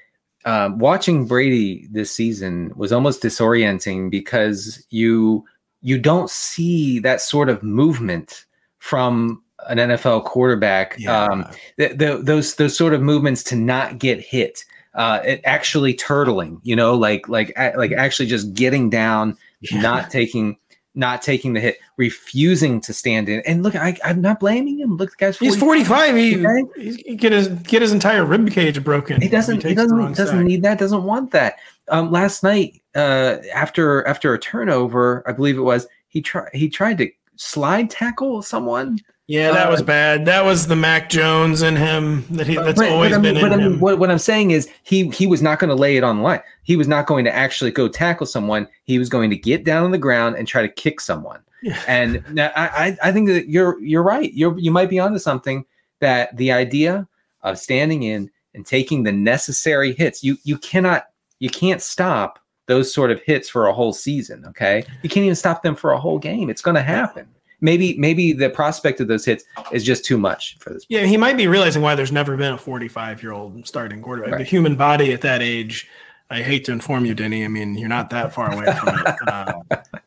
[0.47, 5.45] um, watching Brady this season was almost disorienting because you
[5.83, 8.47] you don't see that sort of movement
[8.79, 10.97] from an NFL quarterback.
[10.99, 11.25] Yeah.
[11.25, 15.95] Um, the, the, those those sort of movements to not get hit, uh, it actually
[15.95, 19.81] turtling, you know, like like like actually just getting down, yeah.
[19.81, 20.57] not taking
[20.97, 23.41] not taking the hit, refusing to stand in.
[23.41, 24.97] And look, I, am not blaming him.
[24.97, 25.55] Look, the guy's 45.
[25.55, 26.75] he's 45.
[26.77, 29.21] He, he get his get his entire rib cage broken.
[29.21, 29.63] He doesn't.
[29.63, 30.79] He, he doesn't doesn't need that.
[30.79, 31.59] Doesn't want that.
[31.89, 36.69] Um, last night, uh, after after a turnover, I believe it was, he tried he
[36.69, 38.99] tried to slide tackle someone.
[39.29, 40.25] Yeah, that uh, was bad.
[40.27, 43.41] That was the Mac Jones in him that he that's but, always but been I
[43.41, 43.61] mean, in but him.
[43.61, 46.05] I mean, what, what I'm saying is he he was not going to lay it
[46.05, 46.41] on the line.
[46.63, 48.69] He was not going to actually go tackle someone.
[48.85, 51.41] He was going to get down on the ground and try to kick someone.
[51.63, 51.83] Yeah.
[51.89, 54.33] And I I think that you're you're right.
[54.33, 55.65] You're you might be onto something
[56.01, 57.09] that the idea
[57.43, 60.23] of standing in and taking the necessary hits.
[60.23, 61.07] You you cannot
[61.41, 64.45] you can't stop those sort of hits for a whole season.
[64.47, 66.49] Okay, you can't even stop them for a whole game.
[66.49, 67.27] It's going to happen
[67.61, 70.85] maybe maybe the prospect of those hits is just too much for this.
[70.89, 74.33] Yeah, he might be realizing why there's never been a 45 year old starting quarterback.
[74.33, 74.39] Right.
[74.39, 75.89] The human body at that age,
[76.31, 77.45] I hate to inform you, Denny.
[77.45, 79.17] I mean, you're not that far away from it.
[79.27, 79.53] Uh,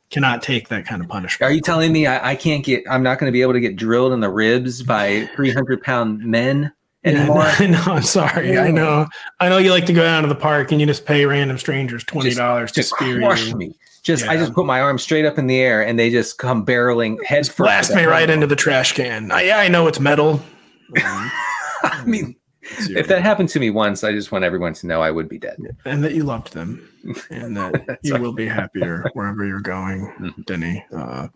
[0.09, 1.49] cannot take that kind of punishment.
[1.49, 2.83] Are you telling me I, I can't get?
[2.89, 6.25] I'm not going to be able to get drilled in the ribs by 300 pound
[6.25, 6.71] men?
[7.05, 7.45] Anymore.
[7.59, 8.53] Yeah, no, I'm sorry.
[8.53, 8.63] Yeah.
[8.63, 9.07] I know.
[9.39, 11.57] I know you like to go down to the park and you just pay random
[11.57, 13.55] strangers twenty dollars to spear you.
[13.55, 13.73] me.
[14.03, 14.31] Just yeah.
[14.31, 17.23] I just put my arm straight up in the air and they just come barreling
[17.23, 17.57] head first.
[17.57, 19.31] Blast me right into the trash can.
[19.31, 20.41] I, yeah, I know it's metal.
[20.95, 25.12] I mean, if that happened to me once, I just want everyone to know I
[25.12, 25.57] would be dead.
[25.85, 26.88] And that you loved them,
[27.29, 28.21] and that you right.
[28.21, 30.41] will be happier wherever you're going, mm-hmm.
[30.43, 30.85] Denny.
[30.91, 31.27] Uh,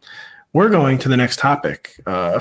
[0.53, 1.99] we're going to the next topic.
[2.05, 2.39] Uh,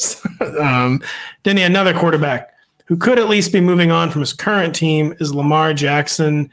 [0.60, 1.00] um,
[1.42, 2.50] Denny, another quarterback
[2.86, 6.50] who could at least be moving on from his current team is Lamar Jackson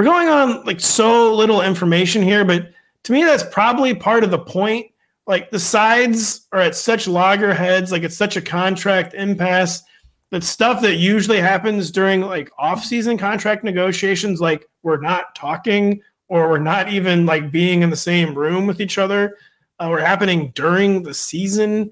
[0.00, 4.30] we're going on like so little information here, but to me, that's probably part of
[4.30, 4.86] the point.
[5.26, 9.82] Like the sides are at such loggerheads, like it's such a contract impasse
[10.30, 16.48] that stuff that usually happens during like off-season contract negotiations, like we're not talking or
[16.48, 19.36] we're not even like being in the same room with each other,
[19.80, 21.90] uh, we're happening during the season.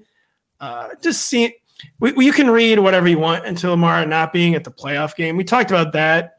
[0.59, 1.53] Uh, just see,
[1.99, 5.37] we, you can read whatever you want until Lamar not being at the playoff game.
[5.37, 6.38] We talked about that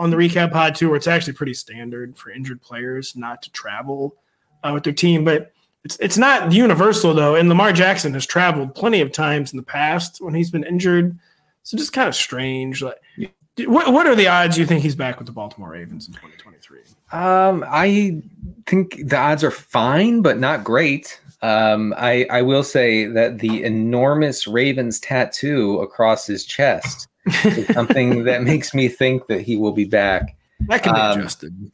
[0.00, 3.50] on the recap pod too, where it's actually pretty standard for injured players not to
[3.52, 4.16] travel
[4.64, 5.24] uh, with their team.
[5.24, 5.52] But
[5.84, 7.34] it's it's not universal though.
[7.34, 11.18] And Lamar Jackson has traveled plenty of times in the past when he's been injured.
[11.62, 12.82] So just kind of strange.
[12.82, 12.96] Like,
[13.66, 16.80] what what are the odds you think he's back with the Baltimore Ravens in 2023?
[17.12, 18.22] Um, I
[18.66, 21.20] think the odds are fine, but not great.
[21.42, 27.08] Um, I I will say that the enormous Ravens tattoo across his chest
[27.72, 30.36] something that makes me think that he will be back.
[30.60, 31.72] That can be um, adjusted.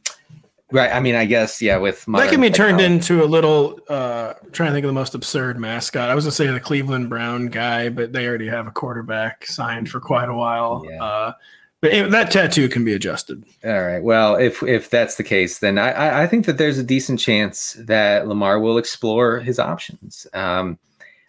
[0.71, 0.91] Right.
[0.91, 4.69] I mean, I guess, yeah, with that can be turned into a little uh trying
[4.69, 6.09] to think of the most absurd mascot.
[6.09, 9.89] I was gonna say the Cleveland Brown guy, but they already have a quarterback signed
[9.89, 10.85] for quite a while.
[10.85, 11.03] Yeah.
[11.03, 11.33] Uh
[11.79, 13.43] but that tattoo can be adjusted.
[13.63, 14.01] All right.
[14.01, 17.77] Well, if if that's the case, then I I think that there's a decent chance
[17.85, 20.25] that Lamar will explore his options.
[20.33, 20.79] Um,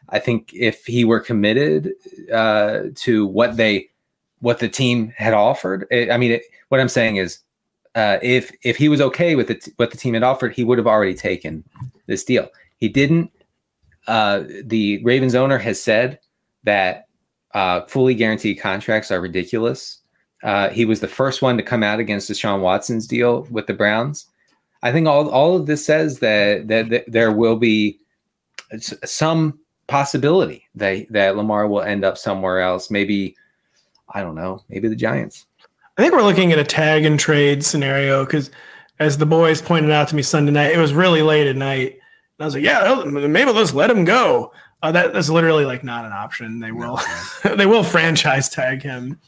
[0.08, 1.92] I think if he were committed
[2.32, 3.90] uh, to what they
[4.40, 7.40] what the team had offered, it, I mean, it, what I'm saying is,
[7.94, 10.78] uh, if if he was okay with it, what the team had offered, he would
[10.78, 11.64] have already taken
[12.06, 12.48] this deal.
[12.76, 13.30] He didn't.
[14.06, 16.20] Uh, the Ravens owner has said
[16.64, 17.08] that
[17.54, 19.98] uh, fully guaranteed contracts are ridiculous.
[20.42, 23.74] Uh, he was the first one to come out against Deshaun Watson's deal with the
[23.74, 24.26] Browns.
[24.82, 27.98] I think all all of this says that that, that there will be
[28.80, 32.90] some possibility that that Lamar will end up somewhere else.
[32.90, 33.34] Maybe
[34.14, 34.62] I don't know.
[34.68, 35.46] Maybe the Giants.
[35.96, 38.50] I think we're looking at a tag and trade scenario because,
[39.00, 41.92] as the boys pointed out to me Sunday night, it was really late at night.
[41.92, 42.00] And
[42.40, 44.52] I was like, yeah, maybe let's let him go.
[44.82, 46.60] Uh, that, that's literally like not an option.
[46.60, 47.00] They will
[47.56, 49.18] they will franchise tag him,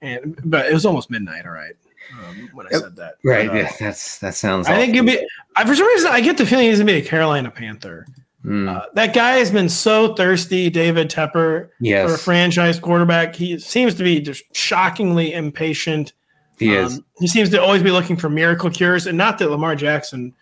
[0.00, 1.46] and but it was almost midnight.
[1.46, 1.74] All right,
[2.12, 2.82] um, when I yep.
[2.82, 3.14] said that.
[3.24, 3.46] Right.
[3.46, 3.72] But, uh, yeah.
[3.78, 4.66] That's that sounds.
[4.66, 4.80] I awesome.
[4.80, 5.24] think he'll be.
[5.54, 8.06] I, for some reason, I get the feeling he's gonna be a Carolina Panther.
[8.46, 8.68] Mm.
[8.74, 12.08] Uh, that guy has been so thirsty, David Tepper, yes.
[12.08, 13.34] for a franchise quarterback.
[13.34, 16.12] He seems to be just shockingly impatient.
[16.56, 17.02] He um, is.
[17.18, 20.32] He seems to always be looking for miracle cures, and not that Lamar Jackson,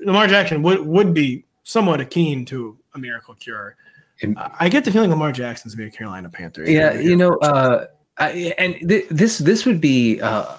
[0.00, 3.76] Lamar Jackson would would be somewhat keen to a miracle cure.
[4.22, 6.64] And, uh, I get the feeling Lamar Jackson's be a Carolina Panther.
[6.64, 10.56] Yeah, you know, uh, I, and th- this this would be uh,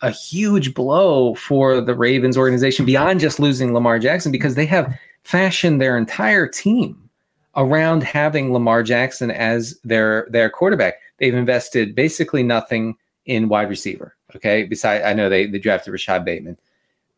[0.00, 4.98] a huge blow for the Ravens organization beyond just losing Lamar Jackson because they have
[5.24, 7.10] fashioned their entire team
[7.56, 10.94] around having Lamar Jackson as their their quarterback.
[11.18, 14.16] They've invested basically nothing in wide receiver.
[14.36, 16.56] Okay, besides I know they they drafted Rashod Bateman,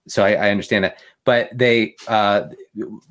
[0.07, 0.99] so I, I understand that.
[1.25, 2.49] But they, uh,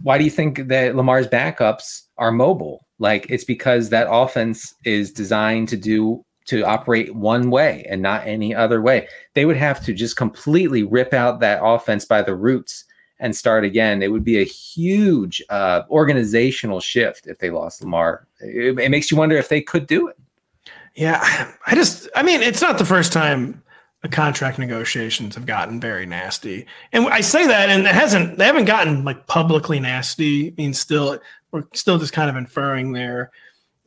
[0.01, 2.85] why do you think that Lamar's backups are mobile?
[2.99, 8.27] Like it's because that offense is designed to do to operate one way and not
[8.27, 9.07] any other way.
[9.35, 12.83] They would have to just completely rip out that offense by the roots
[13.21, 14.01] and start again.
[14.01, 18.27] It would be a huge uh, organizational shift if they lost Lamar.
[18.41, 20.17] It, it, makes you wonder if they could do it.
[20.95, 23.63] Yeah, I just, I mean, it's not the first time
[24.01, 28.45] the contract negotiations have gotten very nasty, and I say that, and it hasn't, they
[28.45, 30.49] haven't gotten like publicly nasty.
[30.49, 31.19] I mean, still,
[31.51, 33.31] we're still just kind of inferring there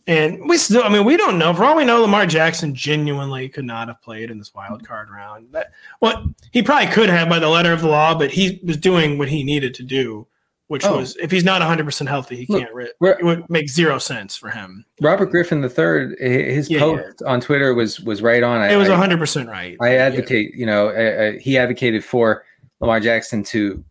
[0.06, 1.54] and we still, I mean, we don't know.
[1.54, 5.08] For all we know, Lamar Jackson genuinely could not have played in this wild card
[5.10, 5.48] round.
[5.52, 8.76] That, well, he probably could have by the letter of the law, but he was
[8.76, 10.26] doing what he needed to do,
[10.66, 10.98] which oh.
[10.98, 12.88] was if he's not 100% healthy, he Look, can't.
[13.00, 14.84] It would make zero sense for him.
[15.00, 17.28] Robert Griffin III, his yeah, post yeah.
[17.28, 18.60] on Twitter was was right on.
[18.60, 19.76] I, it was 100% right.
[19.80, 20.60] I advocate, yeah.
[20.60, 22.44] you know, uh, he advocated for
[22.80, 23.82] Lamar Jackson to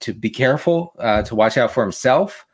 [0.00, 2.44] to be careful, uh, to watch out for himself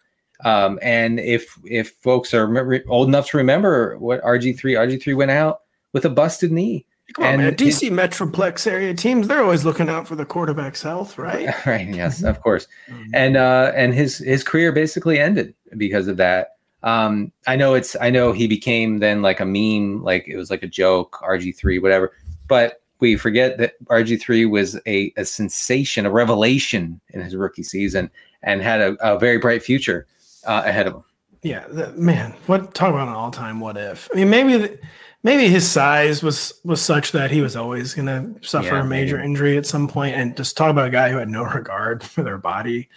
[0.44, 5.14] um, and if if folks are old enough to remember what RG three RG three
[5.14, 5.60] went out
[5.92, 6.86] with a busted knee.
[7.14, 7.54] Come on, and man.
[7.54, 11.54] DC it, Metroplex area teams, they're always looking out for the quarterback's health, right?
[11.66, 11.88] Right.
[11.88, 12.66] Yes, of course.
[12.90, 13.14] Mm-hmm.
[13.14, 16.56] And uh, and his his career basically ended because of that.
[16.82, 20.50] Um, I know it's I know he became then like a meme, like it was
[20.50, 22.12] like a joke, RG3, whatever.
[22.48, 28.10] But we forget that RG3 was a, a sensation, a revelation in his rookie season
[28.42, 30.06] and had a, a very bright future
[30.46, 31.04] uh, ahead of him.
[31.42, 34.08] Yeah, the, man, what talk about an all-time what if?
[34.12, 34.78] I mean, maybe
[35.22, 38.84] maybe his size was was such that he was always going to suffer yeah, a
[38.84, 39.26] major maybe.
[39.26, 40.14] injury at some point.
[40.14, 42.88] point, and just talk about a guy who had no regard for their body,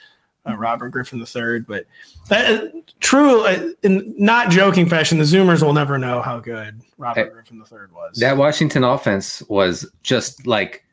[0.47, 1.59] uh, Robert Griffin III.
[1.59, 1.85] But
[2.29, 2.67] that, uh,
[2.99, 7.29] true, uh, in not joking fashion, the Zoomers will never know how good Robert hey,
[7.29, 8.17] Griffin III was.
[8.17, 10.85] That Washington offense was just like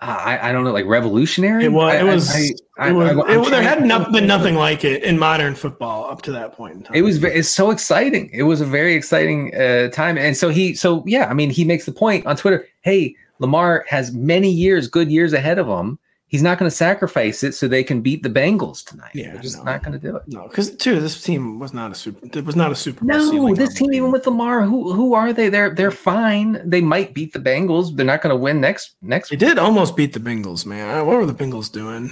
[0.00, 1.64] I, I don't know, like revolutionary.
[1.64, 1.92] It was.
[1.92, 2.30] I, it was.
[2.78, 6.22] I, it was it, there had not been nothing like it in modern football up
[6.22, 6.96] to that point in time.
[6.96, 7.22] It was.
[7.22, 8.30] It's so exciting.
[8.32, 10.74] It was a very exciting uh, time, and so he.
[10.74, 12.66] So yeah, I mean, he makes the point on Twitter.
[12.80, 15.98] Hey, Lamar has many years, good years ahead of him
[16.30, 19.10] he's not going to sacrifice it so they can beat the Bengals tonight.
[19.14, 19.64] Yeah, They're just no.
[19.64, 20.22] not going to do it.
[20.28, 22.26] No, because too, this team was not a super.
[22.32, 23.04] It was not a super.
[23.04, 25.50] No, this team, even with Lamar, who who are they?
[25.50, 26.62] They're they're fine.
[26.64, 27.94] They might beat the Bengals.
[27.94, 29.28] They're not going to win next next.
[29.28, 31.06] They did almost beat the Bengals, man.
[31.06, 32.10] What were the Bengals doing?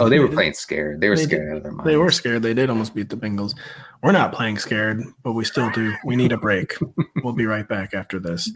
[0.00, 1.00] oh, they were playing scared.
[1.00, 1.88] They were they scared did, out of their minds.
[1.90, 2.42] They were scared.
[2.42, 3.54] They did almost beat the Bengals.
[4.02, 5.94] We're not playing scared, but we still do.
[6.04, 6.74] We need a break.
[7.22, 8.50] we'll be right back after this.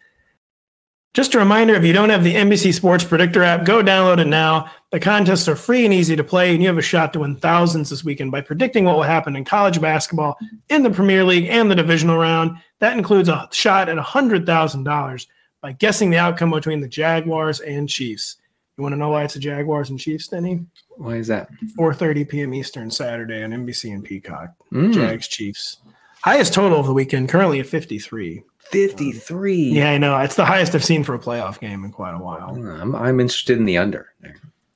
[1.13, 4.29] Just a reminder if you don't have the NBC Sports Predictor app, go download it
[4.29, 4.71] now.
[4.93, 7.35] The contests are free and easy to play, and you have a shot to win
[7.37, 11.47] thousands this weekend by predicting what will happen in college basketball, in the Premier League,
[11.49, 12.59] and the divisional round.
[12.79, 15.27] That includes a shot at $100,000
[15.61, 18.37] by guessing the outcome between the Jaguars and Chiefs.
[18.77, 20.65] You want to know why it's the Jaguars and Chiefs, Denny?
[20.97, 21.51] Why is that?
[21.77, 22.55] 4.30 p.m.
[22.55, 24.51] Eastern Saturday on NBC and Peacock.
[24.73, 24.95] Mm.
[24.95, 25.79] Jags, Chiefs.
[26.23, 28.45] Highest total of the weekend, currently at 53.
[28.71, 29.57] 53.
[29.57, 30.17] Yeah, I know.
[30.19, 32.51] It's the highest I've seen for a playoff game in quite a while.
[32.51, 34.13] I'm, I'm interested in the under.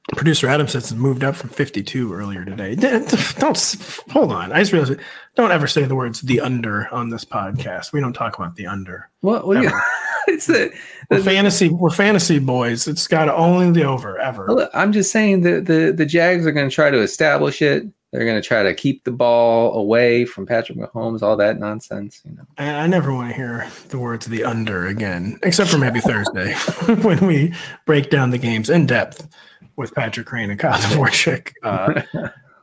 [0.09, 2.75] Producer Adam says it's moved up from 52 earlier today.
[2.75, 4.53] Don't hold on.
[4.53, 5.01] I just realized
[5.35, 7.93] don't ever say the words the under on this podcast.
[7.93, 9.09] We don't talk about the under.
[9.23, 9.81] Well, well yeah.
[10.27, 10.75] it's the,
[11.09, 11.71] the, we're fantasy.
[11.71, 12.87] We're fantasy boys.
[12.87, 14.69] It's got only the over ever.
[14.75, 17.87] I'm just saying that the the Jags are going to try to establish it.
[18.15, 22.23] They're going to try to keep the ball away from Patrick Mahomes, all that nonsense.
[22.25, 25.79] You know, I, I never want to hear the words "the under" again, except for
[25.79, 26.55] maybe Thursday
[27.03, 27.53] when we
[27.87, 29.27] break down the games in depth
[29.75, 31.55] with Patrick Crane and Kyle Dvorak.
[31.65, 32.03] Uh,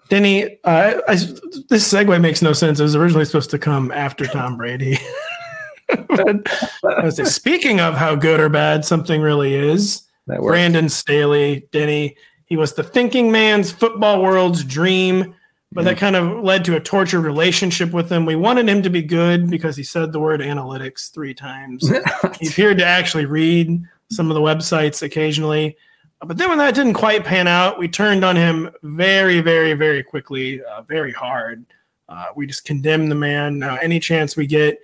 [0.08, 2.80] Denny, uh, I, this segue makes no sense.
[2.80, 5.00] It was originally supposed to come after Tom Brady.
[6.08, 6.48] but,
[7.28, 12.84] speaking of how good or bad something really is, Brandon Staley, Denny, he was the
[12.84, 15.36] thinking man's football world's dream
[15.72, 18.26] but that kind of led to a tortured relationship with him.
[18.26, 21.90] We wanted him to be good because he said the word analytics three times.
[22.40, 25.78] he appeared to actually read some of the websites occasionally.
[26.20, 30.04] But then when that didn't quite pan out, we turned on him very, very, very
[30.04, 31.66] quickly, uh, very hard.
[32.10, 33.64] Uh, we just condemned the man.
[33.64, 34.78] Uh, any chance we get,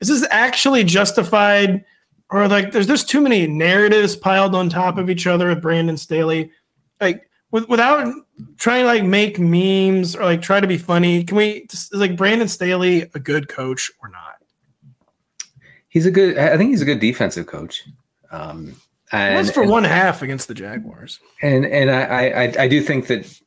[0.00, 1.84] is this actually justified?
[2.30, 5.96] Or like, there's just too many narratives piled on top of each other with Brandon
[5.96, 6.52] Staley.
[7.00, 8.12] Like, with, without
[8.58, 12.00] trying to like make memes or like try to be funny, can we just, is
[12.00, 14.36] like Brandon Staley a good coach or not?
[15.88, 16.36] He's a good.
[16.36, 17.84] I think he's a good defensive coach.
[18.30, 18.76] Um,
[19.10, 21.18] and, That's for and, one half against the Jaguars.
[21.40, 23.40] And and I I, I do think that.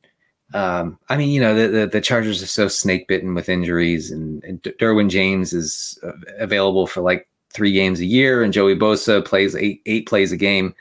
[0.54, 4.12] Um, I mean, you know, the, the, the Chargers are so snake bitten with injuries,
[4.12, 5.98] and, and Derwin James is
[6.40, 10.38] available for like three games a year, and Joey Bosa plays eight eight plays a
[10.38, 10.76] game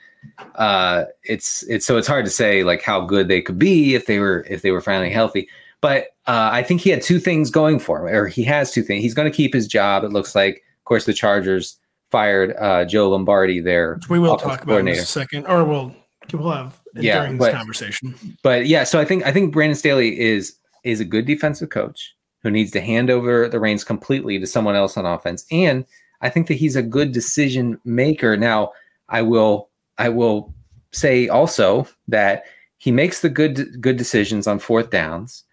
[0.57, 4.07] uh, it's it's so it's hard to say like how good they could be if
[4.07, 5.49] they were if they were finally healthy.
[5.81, 8.83] But uh, I think he had two things going for him, or he has two
[8.83, 9.03] things.
[9.03, 10.05] He's going to keep his job.
[10.05, 11.79] It looks like, of course, the Chargers
[12.11, 13.95] fired uh, Joe Lombardi there.
[13.95, 15.95] Which we will talk about in a second, or we'll
[16.33, 18.37] we'll have yeah, during this conversation.
[18.43, 22.15] But yeah, so I think I think Brandon Staley is is a good defensive coach
[22.43, 25.87] who needs to hand over the reins completely to someone else on offense, and
[26.21, 28.37] I think that he's a good decision maker.
[28.37, 28.73] Now,
[29.09, 29.70] I will
[30.01, 30.55] I will
[30.93, 32.45] say also that
[32.79, 35.45] he makes the good good decisions on fourth downs,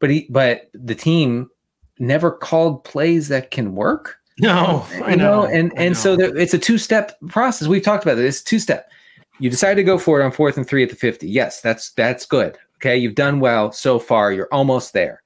[0.00, 1.50] but he but the team
[1.98, 4.16] never called plays that can work.
[4.38, 5.42] No, I know.
[5.42, 6.00] know and and know.
[6.00, 7.68] so there, it's a two step process.
[7.68, 8.42] We've talked about this.
[8.42, 8.90] Two step.
[9.38, 11.28] You decide to go for it on fourth and three at the fifty.
[11.28, 12.56] Yes, that's that's good.
[12.76, 14.32] Okay, you've done well so far.
[14.32, 15.21] You're almost there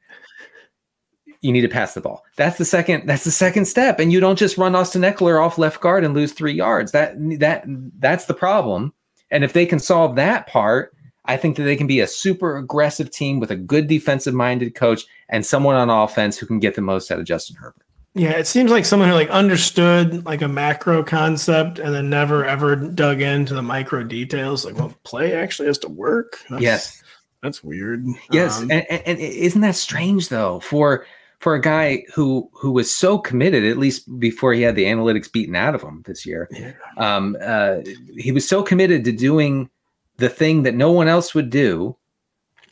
[1.40, 2.25] you need to pass the ball.
[2.37, 3.07] That's the second.
[3.07, 6.14] That's the second step, and you don't just run Austin Ekeler off left guard and
[6.14, 6.92] lose three yards.
[6.92, 7.64] That that
[7.99, 8.92] that's the problem.
[9.31, 10.94] And if they can solve that part,
[11.25, 14.75] I think that they can be a super aggressive team with a good defensive minded
[14.75, 17.83] coach and someone on offense who can get the most out of Justin Herbert.
[18.14, 22.46] Yeah, it seems like someone who like understood like a macro concept and then never
[22.46, 24.64] ever dug into the micro details.
[24.64, 26.38] Like, well, play actually has to work.
[26.49, 27.03] That's, yes,
[27.42, 28.07] that's weird.
[28.31, 30.61] Yes, um, and, and, and isn't that strange though?
[30.61, 31.05] For
[31.38, 35.31] for a guy who who was so committed, at least before he had the analytics
[35.31, 36.49] beaten out of him this year.
[36.51, 36.72] Yeah.
[36.96, 37.79] Um, uh,
[38.16, 39.70] he was so committed to doing
[40.16, 41.96] the thing that no one else would do,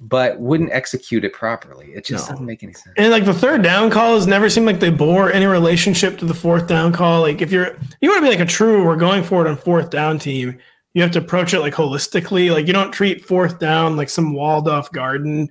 [0.01, 1.93] but wouldn't execute it properly.
[1.95, 2.33] It just no.
[2.33, 2.95] doesn't make any sense.
[2.97, 6.35] And like the third down calls never seemed like they bore any relationship to the
[6.35, 7.21] fourth down call.
[7.21, 9.57] Like if you're you want to be like a true we're going for it on
[9.57, 10.59] fourth down team,
[10.95, 12.51] you have to approach it like holistically.
[12.51, 15.51] Like you don't treat fourth down like some walled off garden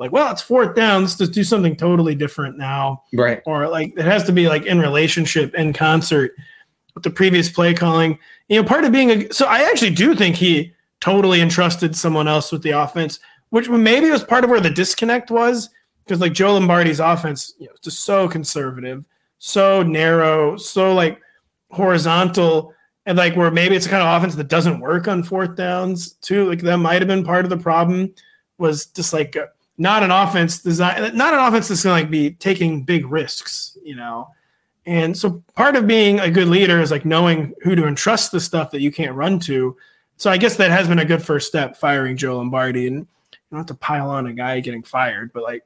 [0.00, 1.02] like, well, it's fourth down.
[1.02, 3.04] Let's just do something totally different now.
[3.12, 3.42] Right.
[3.44, 6.32] Or like it has to be like in relationship, in concert
[6.94, 8.18] with the previous play calling.
[8.48, 12.26] You know, part of being a so I actually do think he totally entrusted someone
[12.26, 15.68] else with the offense, which maybe was part of where the disconnect was.
[16.04, 19.04] Because like Joe Lombardi's offense, you know, just so conservative,
[19.38, 21.20] so narrow, so like
[21.70, 22.72] horizontal,
[23.04, 26.12] and like where maybe it's a kind of offense that doesn't work on fourth downs
[26.14, 26.48] too.
[26.48, 28.14] Like that might have been part of the problem
[28.56, 29.36] was just like
[29.80, 33.78] not an offense design, not an offense that's going to like be taking big risks,
[33.82, 34.28] you know.
[34.84, 38.40] And so part of being a good leader is like knowing who to entrust the
[38.40, 39.74] stuff that you can't run to.
[40.18, 42.88] So I guess that has been a good first step, firing Joe Lombardi.
[42.88, 43.06] And you
[43.50, 45.64] don't have to pile on a guy getting fired, but like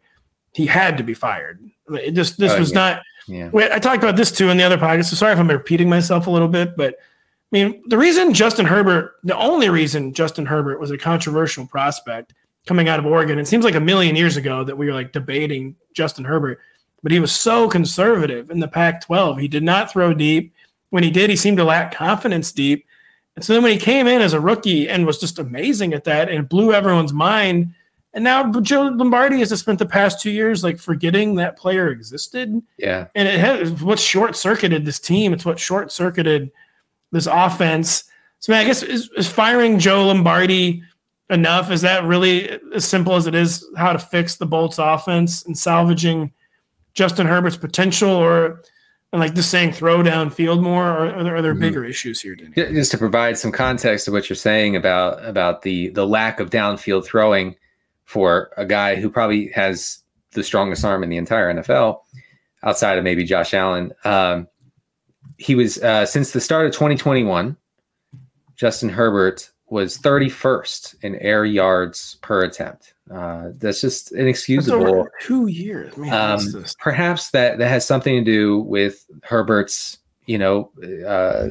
[0.53, 1.69] he had to be fired.
[1.89, 2.79] It just this oh, was yeah.
[2.79, 3.03] not.
[3.27, 3.51] Yeah.
[3.51, 5.07] Wait, I talked about this too in the other podcast.
[5.07, 8.67] So sorry if I'm repeating myself a little bit, but I mean the reason Justin
[8.67, 12.33] Herbert, the only reason Justin Herbert was a controversial prospect
[12.67, 13.39] coming out of Oregon.
[13.39, 16.61] It seems like a million years ago that we were like debating Justin Herbert,
[17.03, 19.39] but he was so conservative in the Pac 12.
[19.39, 20.55] He did not throw deep.
[20.91, 22.87] When he did, he seemed to lack confidence deep.
[23.37, 26.05] And so then when he came in as a rookie and was just amazing at
[26.05, 27.75] that and blew everyone's mind.
[28.13, 32.63] And now Joe Lombardi has spent the past two years like forgetting that player existed.
[32.79, 33.09] Yeah.
[33.17, 35.33] And it has what short circuited this team.
[35.33, 36.53] It's what short circuited
[37.11, 38.05] this offense.
[38.39, 40.85] So man, I guess is, is firing Joe Lombardi
[41.31, 41.71] enough?
[41.71, 45.57] Is that really as simple as it is how to fix the Bolts offense and
[45.57, 46.33] salvaging
[46.95, 48.61] Justin Herbert's potential or
[49.13, 51.61] and like just saying throw down field more or are there, are there Mm-hmm.
[51.61, 52.53] bigger issues here, Denny?
[52.55, 56.51] Just to provide some context to what you're saying about about the the lack of
[56.51, 57.55] downfield throwing
[58.05, 60.01] for a guy who probably has
[60.33, 62.01] the strongest arm in the entire NFL,
[62.65, 63.93] outside of maybe Josh Allen.
[64.05, 64.49] Um,
[65.39, 67.57] he was uh, since the start of 2021.
[68.57, 72.95] Justin Herbert was 31st in air yards per attempt.
[73.11, 74.87] Uh, that's just That's inexcusable.
[74.87, 75.97] over two years.
[75.97, 80.71] Man, Um, perhaps that that has something to do with Herbert's, you know,
[81.07, 81.49] uh,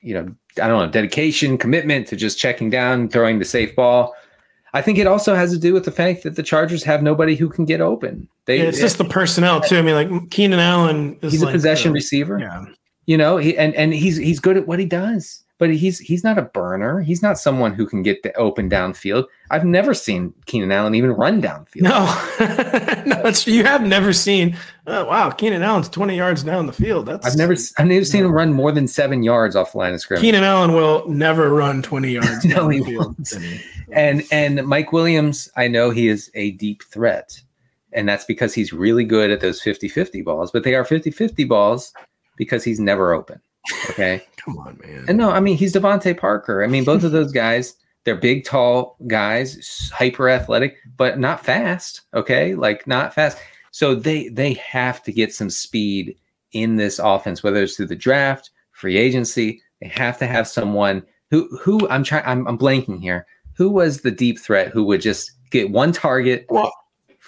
[0.00, 4.14] you know, I don't know, dedication, commitment to just checking down, throwing the safe ball.
[4.74, 7.34] I think it also has to do with the fact that the Chargers have nobody
[7.36, 8.26] who can get open.
[8.46, 9.76] They, Yeah, it's just the personnel too.
[9.78, 12.64] I mean, like Keenan Allen is he's a possession the- receiver, Yeah,
[13.06, 16.24] you know, he, and and he's he's good at what he does, but he's he's
[16.24, 17.02] not a burner.
[17.02, 19.26] He's not someone who can get the open downfield.
[19.52, 21.82] I've never seen Keenan Allen even run downfield.
[21.82, 24.56] no, no, you have never seen.
[24.88, 27.06] Oh, wow, Keenan Allen's twenty yards down the field.
[27.06, 29.94] That's I've never I've never seen him run more than seven yards off the line
[29.94, 30.22] of scrimmage.
[30.22, 32.44] Keenan Allen will never run twenty yards.
[32.44, 33.04] No, down he the field.
[33.06, 33.32] won't.
[33.92, 37.40] and and Mike Williams, I know he is a deep threat.
[37.92, 41.92] And that's because he's really good at those 50-50 balls, but they are 50-50 balls
[42.38, 43.38] because he's never open.
[43.90, 44.22] Okay.
[44.36, 45.04] Come on, man.
[45.08, 46.64] and no, I mean he's DeVante Parker.
[46.64, 52.02] I mean, both of those guys, they're big, tall guys, hyper athletic, but not fast.
[52.14, 52.54] Okay.
[52.54, 53.38] Like not fast.
[53.70, 56.16] So they they have to get some speed
[56.52, 59.62] in this offense, whether it's through the draft, free agency.
[59.80, 63.26] They have to have someone who who I'm trying I'm, I'm blanking here.
[63.54, 66.46] Who was the deep threat who would just get one target?
[66.48, 66.72] Well,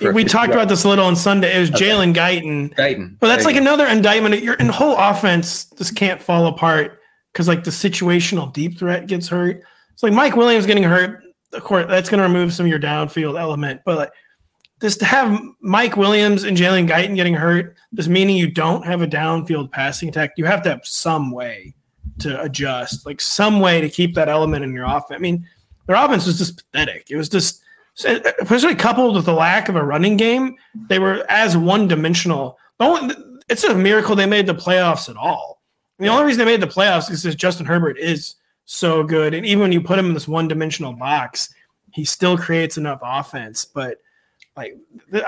[0.00, 1.56] we 50 talked about this a little on Sunday.
[1.56, 1.86] It was Okay.
[1.86, 2.74] Jalen Guyton.
[2.74, 3.16] Guyton.
[3.20, 4.42] But that's like another indictment.
[4.42, 7.00] Your and whole offense just can't fall apart
[7.32, 9.62] because like the situational deep threat gets hurt.
[9.92, 11.22] It's like Mike Williams getting hurt.
[11.52, 13.82] Of course, that's going to remove some of your downfield element.
[13.84, 14.12] But like
[14.80, 19.02] just to have Mike Williams and Jalen Guyton getting hurt, just meaning you don't have
[19.02, 20.32] a downfield passing attack.
[20.36, 21.74] You have to have some way
[22.18, 25.16] to adjust, like some way to keep that element in your offense.
[25.16, 25.48] I mean,
[25.86, 27.06] their offense was just pathetic.
[27.10, 27.62] It was just,
[27.98, 30.56] especially coupled with the lack of a running game,
[30.88, 32.58] they were as one dimensional.
[33.48, 35.62] It's a miracle they made the playoffs at all.
[35.98, 38.34] The only reason they made the playoffs is because Justin Herbert is
[38.64, 41.54] so good, and even when you put him in this one dimensional box,
[41.92, 43.64] he still creates enough offense.
[43.64, 43.98] But
[44.56, 44.76] like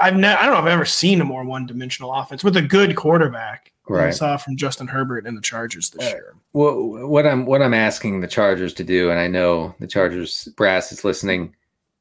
[0.00, 2.56] I've ne- I don't know if I've ever seen a more one dimensional offense with
[2.56, 3.72] a good quarterback.
[3.86, 6.34] than I saw from Justin Herbert and the Chargers this year.
[6.52, 10.48] Well, what I'm what I'm asking the Chargers to do, and I know the Chargers
[10.56, 11.54] brass is listening.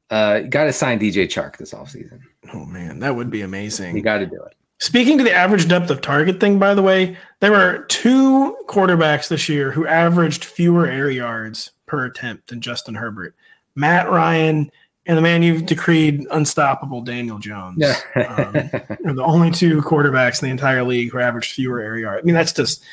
[0.10, 2.20] Uh, got to sign DJ Chark this offseason.
[2.53, 3.95] Oh man, that would be amazing.
[3.95, 4.56] You got to do it.
[4.80, 9.30] Speaking to the average depth of target thing, by the way, there were two quarterbacks
[9.30, 13.36] this year who averaged fewer air yards per attempt than Justin Herbert.
[13.76, 14.70] Matt Ryan
[15.06, 17.78] and the man you've decreed unstoppable, Daniel Jones.
[17.78, 17.95] Yeah.
[18.16, 18.56] um,
[19.06, 22.22] are the only two quarterbacks in the entire league who averaged fewer air yards.
[22.22, 22.84] I mean, that's just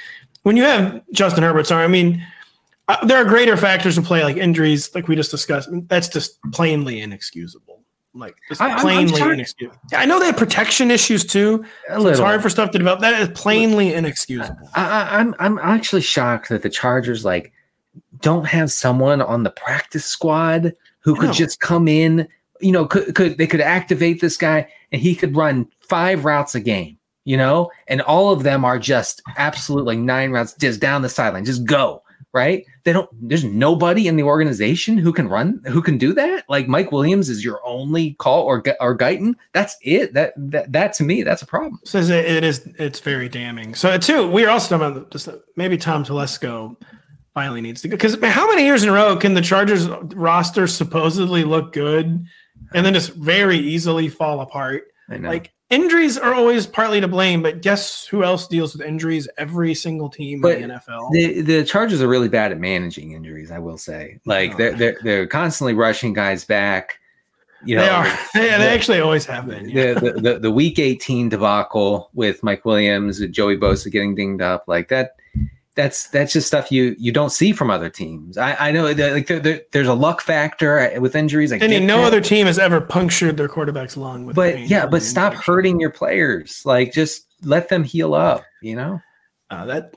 [0.42, 1.82] when you have Justin Herbert's arm.
[1.82, 2.24] I mean,
[3.00, 5.68] uh, there are greater factors to play, like injuries, like we just discussed.
[5.88, 7.82] That's just plainly inexcusable.
[8.14, 9.80] Like just I- I'm- I'm plainly inexcusable.
[9.94, 11.64] I know they have protection issues too.
[11.88, 13.00] So it's hard for stuff to develop.
[13.00, 14.68] That is plainly inexcusable.
[14.74, 17.52] I, I, I'm I'm actually shocked that the Chargers like
[18.20, 21.32] don't have someone on the practice squad who could No.
[21.32, 22.28] just come in.
[22.60, 26.54] You know, could could they could activate this guy and he could run five routes
[26.54, 26.98] a game.
[27.24, 31.44] You know, and all of them are just absolutely nine routes just down the sideline.
[31.46, 32.01] Just go
[32.32, 32.64] right.
[32.84, 33.08] They don't.
[33.12, 36.48] There's nobody in the organization who can run who can do that.
[36.48, 39.34] Like Mike Williams is your only call or or Guyton.
[39.52, 40.14] That's it.
[40.14, 41.80] That that that to me that's a problem.
[41.84, 42.66] Says it, it is.
[42.78, 43.74] It's very damning.
[43.74, 46.76] So uh, too, we are also talking about just maybe Tom Telesco
[47.34, 50.66] finally needs to go because how many years in a row can the Chargers roster
[50.66, 52.26] supposedly look good
[52.74, 54.84] and then just very easily fall apart?
[55.08, 55.28] I know.
[55.28, 59.28] Like injuries are always partly to blame, but guess who else deals with injuries?
[59.38, 61.10] Every single team But in the NFL.
[61.12, 63.50] The the Chargers are really bad at managing injuries.
[63.50, 66.98] I will say, like they're they're they're constantly rushing guys back.
[67.64, 68.18] You know, they are.
[68.34, 69.68] They, they actually always have been.
[69.68, 69.94] yeah.
[69.94, 74.42] the, the, the the week eighteen debacle with Mike Williams, with Joey Bosa getting dinged
[74.42, 75.16] up, like that.
[75.74, 78.36] That's that's just stuff you you don't see from other teams.
[78.36, 81.52] I I know that like there, there, there's a luck factor with injuries.
[81.52, 82.06] I And no that.
[82.06, 85.90] other team has ever punctured their quarterback's lung with but yeah, but stop hurting your
[85.90, 86.62] players.
[86.66, 88.44] Like just let them heal up.
[88.60, 89.00] You know.
[89.50, 89.94] Uh, that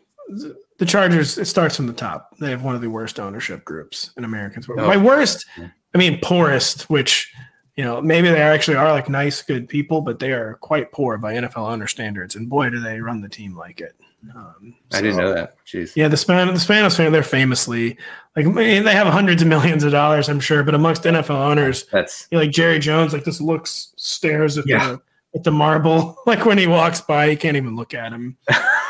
[0.77, 1.37] the Chargers.
[1.37, 2.35] It starts from the top.
[2.39, 4.79] They have one of the worst ownership groups in American sport.
[4.79, 4.87] Oh.
[4.87, 7.33] By worst, I mean poorest, which
[7.75, 11.17] you know, maybe they actually are like nice, good people, but they are quite poor
[11.17, 12.35] by NFL owner standards.
[12.35, 13.95] And boy, do they run the team like it.
[14.33, 15.57] Um, so, I didn't know that.
[15.65, 15.95] Jeez.
[15.95, 17.97] Yeah, the Span the Spanos fan, they're famously
[18.35, 22.27] like they have hundreds of millions of dollars, I'm sure, but amongst NFL owners, that's
[22.31, 24.87] you know, like Jerry Jones, like this looks stares at yeah.
[24.87, 25.01] the
[25.35, 26.17] at the marble.
[26.25, 28.35] Like when he walks by, he can't even look at him.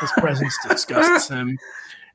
[0.00, 1.48] His presence disgusts him.
[1.48, 1.58] And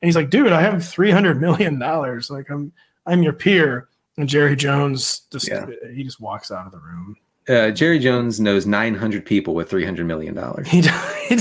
[0.01, 2.30] he's like, dude, I have three hundred million dollars.
[2.30, 2.72] Like I'm
[3.05, 3.88] I'm your peer.
[4.17, 5.67] And Jerry Jones just yeah.
[5.93, 7.15] he just walks out of the room.
[7.47, 10.67] Uh, Jerry Jones knows 900 people with 300 million dollars.
[10.67, 10.82] He,
[11.30, 11.36] he,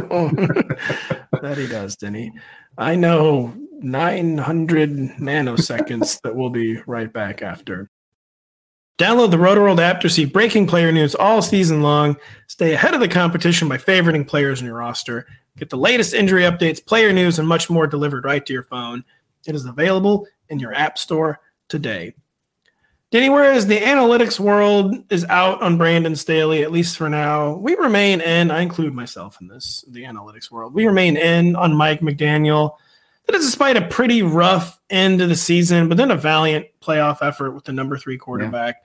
[1.42, 2.32] that he does, he?
[2.78, 7.90] I know 900 nanoseconds that we'll be right back after.
[8.98, 12.16] Download the Rotoworld app to see breaking player news all season long.
[12.48, 15.28] Stay ahead of the competition by favoriting players in your roster.
[15.58, 19.04] Get the latest injury updates, player news, and much more delivered right to your phone.
[19.46, 22.14] It is available in your app store today.
[23.16, 27.74] Denny, whereas the analytics world is out on Brandon Staley, at least for now, we
[27.76, 32.01] remain in, I include myself in this, the analytics world, we remain in on Mike
[32.01, 32.76] McDaniel.
[33.26, 37.26] That is despite a pretty rough end of the season, but then a valiant playoff
[37.26, 38.82] effort with the number three quarterback.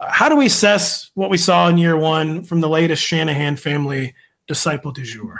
[0.00, 0.06] Yeah.
[0.08, 3.54] Uh, how do we assess what we saw in year one from the latest Shanahan
[3.54, 4.12] family
[4.48, 5.38] disciple du jour?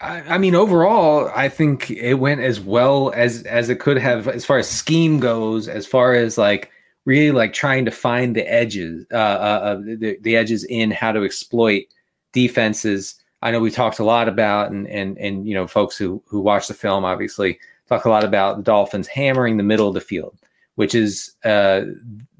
[0.00, 4.28] I, I, mean, overall, I think it went as well as as it could have,
[4.28, 6.70] as far as scheme goes, as far as like
[7.04, 11.24] really like trying to find the edges, uh, uh, the, the edges in how to
[11.24, 11.84] exploit
[12.32, 13.16] defenses.
[13.42, 16.40] I know we talked a lot about, and and and you know, folks who who
[16.40, 17.58] watch the film obviously
[17.88, 20.36] talk a lot about the Dolphins hammering the middle of the field,
[20.76, 21.82] which is uh,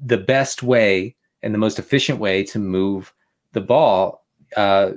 [0.03, 3.13] the best way and the most efficient way to move
[3.53, 4.23] the ball.
[4.57, 4.91] Uh,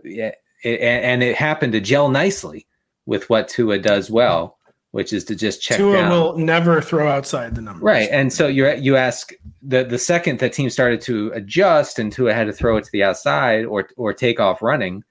[0.62, 2.66] it, and it happened to gel nicely
[3.06, 4.58] with what Tua does well,
[4.90, 6.10] which is to just check Tua down.
[6.10, 7.82] will never throw outside the numbers.
[7.82, 8.08] Right.
[8.10, 9.32] And so you you ask
[9.62, 12.92] the the second that team started to adjust and Tua had to throw it to
[12.92, 15.04] the outside or or take off running,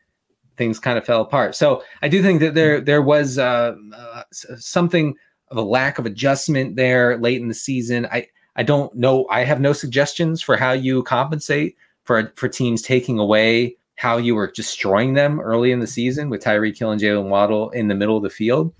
[0.57, 1.55] things kind of fell apart.
[1.55, 5.15] So I do think that there there was uh, uh, something
[5.49, 8.05] of a lack of adjustment there late in the season.
[8.11, 9.27] I I don't know.
[9.29, 14.35] I have no suggestions for how you compensate for for teams taking away how you
[14.35, 17.95] were destroying them early in the season with Tyreek Hill and Jaylen Waddle in the
[17.95, 18.73] middle of the field.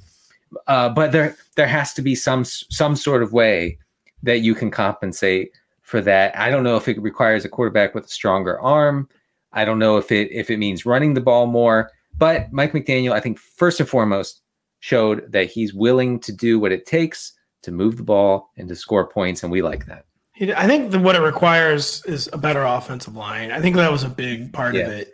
[0.68, 3.78] Uh, but there there has to be some some sort of way
[4.24, 5.52] that you can compensate
[5.82, 6.38] for that.
[6.38, 9.10] I don't know if it requires a quarterback with a stronger arm.
[9.54, 11.92] I don't know if it if it means running the ball more.
[12.18, 14.42] But Mike McDaniel, I think first and foremost,
[14.80, 18.76] showed that he's willing to do what it takes to move the ball and to
[18.76, 20.06] score points, and we like that.
[20.40, 23.52] I think the, what it requires is a better offensive line.
[23.52, 25.14] I think that was a big part yeah, of it.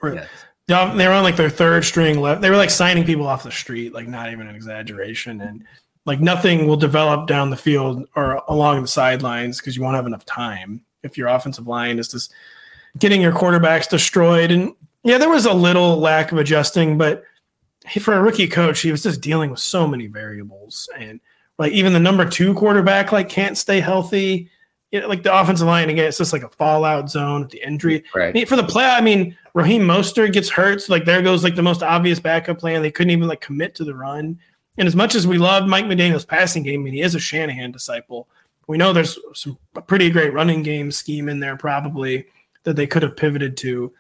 [0.68, 2.42] They were on like their third string left.
[2.42, 5.42] They were like signing people off the street, like not even an exaggeration.
[5.42, 5.64] And
[6.06, 10.06] like nothing will develop down the field or along the sidelines because you won't have
[10.06, 12.34] enough time if your offensive line is just
[12.98, 14.52] getting your quarterbacks destroyed.
[14.52, 17.24] And yeah, there was a little lack of adjusting, but
[18.00, 20.90] for a rookie coach, he was just dealing with so many variables.
[20.98, 21.20] And
[21.58, 24.50] like even the number two quarterback like can't stay healthy
[24.94, 27.42] you know, like the offensive line again, it's just like a fallout zone.
[27.42, 28.30] With the injury right.
[28.30, 31.44] I mean, for the play, I mean, Raheem Mostert gets hurt, so like there goes
[31.44, 32.84] like the most obvious backup plan.
[32.84, 34.40] They couldn't even like commit to the run.
[34.78, 37.20] And as much as we love Mike McDaniel's passing game, I mean, he is a
[37.20, 38.30] Shanahan disciple.
[38.68, 42.28] We know there's some a pretty great running game scheme in there, probably
[42.64, 43.92] that they could have pivoted to,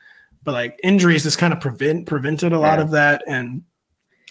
[0.44, 2.84] but like injuries just kind of prevent prevented a lot yeah.
[2.84, 3.24] of that.
[3.28, 3.64] And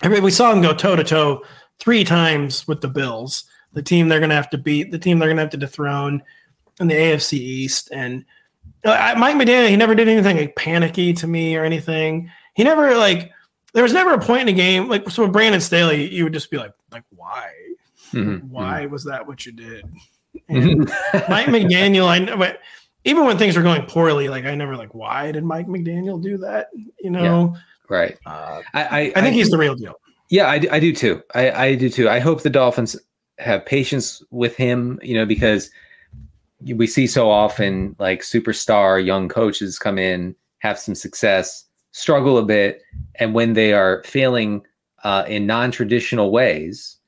[0.01, 1.45] I mean, we saw him go toe to toe
[1.81, 5.19] three times with the Bills, the team they're going to have to beat, the team
[5.19, 6.23] they're going to have to dethrone
[6.81, 7.91] in the AFC East.
[7.93, 8.25] And
[8.85, 12.31] uh, Mike McDaniel, he never did anything like panicky to me or anything.
[12.55, 13.33] He never like
[13.73, 16.33] there was never a point in a game like so with Brandon Staley, you would
[16.33, 17.51] just be like, like why,
[18.13, 18.49] mm-hmm.
[18.49, 18.93] why mm-hmm.
[18.93, 19.85] was that what you did?
[20.49, 20.89] And
[21.29, 22.61] Mike McDaniel, I know, but
[23.05, 26.39] even when things were going poorly, like I never like, why did Mike McDaniel do
[26.39, 26.69] that?
[27.01, 28.19] You know, yeah, right?
[28.27, 29.95] Uh, I, I, I think I, he's the real deal.
[30.31, 31.23] Yeah, I, I do too.
[31.35, 32.09] I, I do too.
[32.09, 32.97] I hope the Dolphins
[33.39, 35.71] have patience with him, you know, because
[36.75, 42.43] we see so often like superstar young coaches come in, have some success, struggle a
[42.43, 42.83] bit,
[43.17, 44.63] and when they are failing
[45.05, 46.99] uh, in non-traditional ways,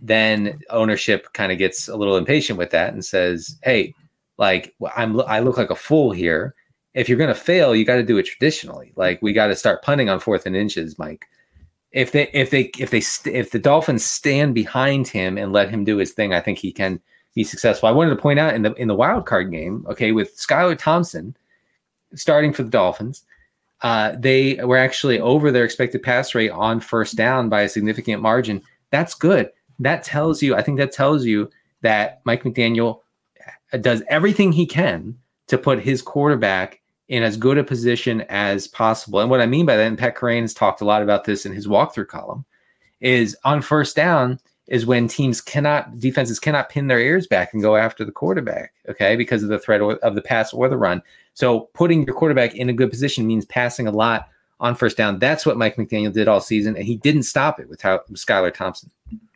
[0.00, 3.94] then ownership kind of gets a little impatient with that and says, "Hey,
[4.38, 6.54] like I'm I look like a fool here.
[6.94, 8.92] If you're going to fail, you got to do it traditionally.
[8.96, 11.26] Like we got to start punting on fourth and inches, Mike."
[11.92, 15.84] If they if they if they if the Dolphins stand behind him and let him
[15.84, 17.00] do his thing, I think he can
[17.34, 17.88] be successful.
[17.88, 20.78] I wanted to point out in the in the wild card game, okay, with Skylar
[20.78, 21.36] Thompson
[22.14, 23.24] starting for the Dolphins,
[23.82, 28.22] uh, they were actually over their expected pass rate on first down by a significant
[28.22, 28.62] margin.
[28.90, 29.50] That's good.
[29.78, 33.00] That tells you, I think that tells you that Mike McDaniel
[33.80, 35.16] does everything he can
[35.48, 39.20] to put his quarterback in as good a position as possible.
[39.20, 41.44] And what I mean by that, and Pat Kerrane has talked a lot about this
[41.44, 42.44] in his walkthrough column,
[43.00, 44.38] is on first down
[44.68, 48.72] is when teams cannot defenses cannot pin their ears back and go after the quarterback,
[48.88, 51.02] okay, because of the threat of the pass or the run.
[51.34, 54.28] So putting your quarterback in a good position means passing a lot
[54.60, 55.18] on first down.
[55.18, 58.20] That's what Mike McDaniel did all season, and he didn't stop it with, how, with
[58.20, 58.90] Skylar Thompson.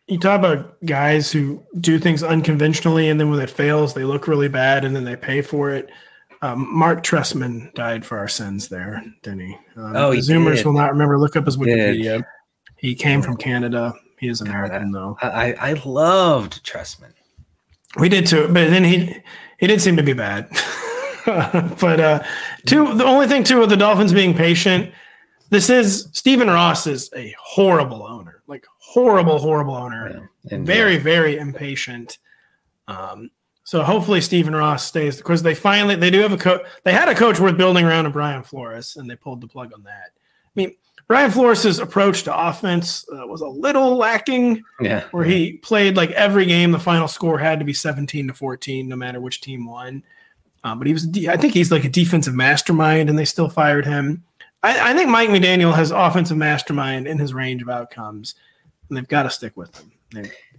[0.06, 4.28] You talk about guys who do things unconventionally, and then when it fails, they look
[4.28, 5.90] really bad, and then they pay for it.
[6.42, 9.56] Um, Marc Trestman died for our sins there, didn't he?
[9.76, 10.66] Um, oh, he Zoomers did.
[10.66, 11.18] will not remember.
[11.18, 12.18] Look up his Wikipedia.
[12.18, 12.24] Did.
[12.76, 13.94] He came from Canada.
[14.18, 15.16] He is American, though.
[15.20, 17.12] I, I loved Trestman.
[17.98, 19.16] We did too, but then he
[19.58, 20.48] he did seem to be bad.
[21.26, 22.22] but uh,
[22.66, 24.92] two, the only thing too with the Dolphins being patient,
[25.50, 30.56] this is Stephen Ross is a horrible owner, like horrible, horrible owner, Yeah.
[30.56, 32.18] And very, very impatient.
[32.86, 33.30] Um,
[33.64, 36.62] so hopefully Stephen Ross stays because they finally they do have a coach.
[36.84, 39.72] They had a coach worth building around in Brian Flores, and they pulled the plug
[39.74, 40.10] on that.
[40.14, 40.76] I mean,
[41.08, 46.10] Brian Flores' approach to offense uh, was a little lacking yeah, where he played like
[46.10, 46.72] every game.
[46.72, 50.02] The final score had to be 17 to 14, no matter which team won.
[50.64, 53.86] Um, but he was, I think he's like a defensive mastermind, and they still fired
[53.86, 54.24] him.
[54.64, 58.34] I, I think Mike McDaniel has offensive mastermind in his range of outcomes,
[58.88, 59.92] and they've got to stick with him.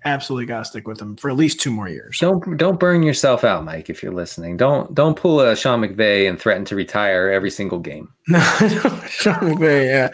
[0.05, 2.17] Absolutely got to stick with him for at least two more years.
[2.19, 3.89] Don't don't burn yourself out, Mike.
[3.89, 7.79] If you're listening, don't don't pull a Sean McVay and threaten to retire every single
[7.79, 8.11] game.
[8.29, 8.39] No,
[9.07, 10.09] Sean McVay, yeah.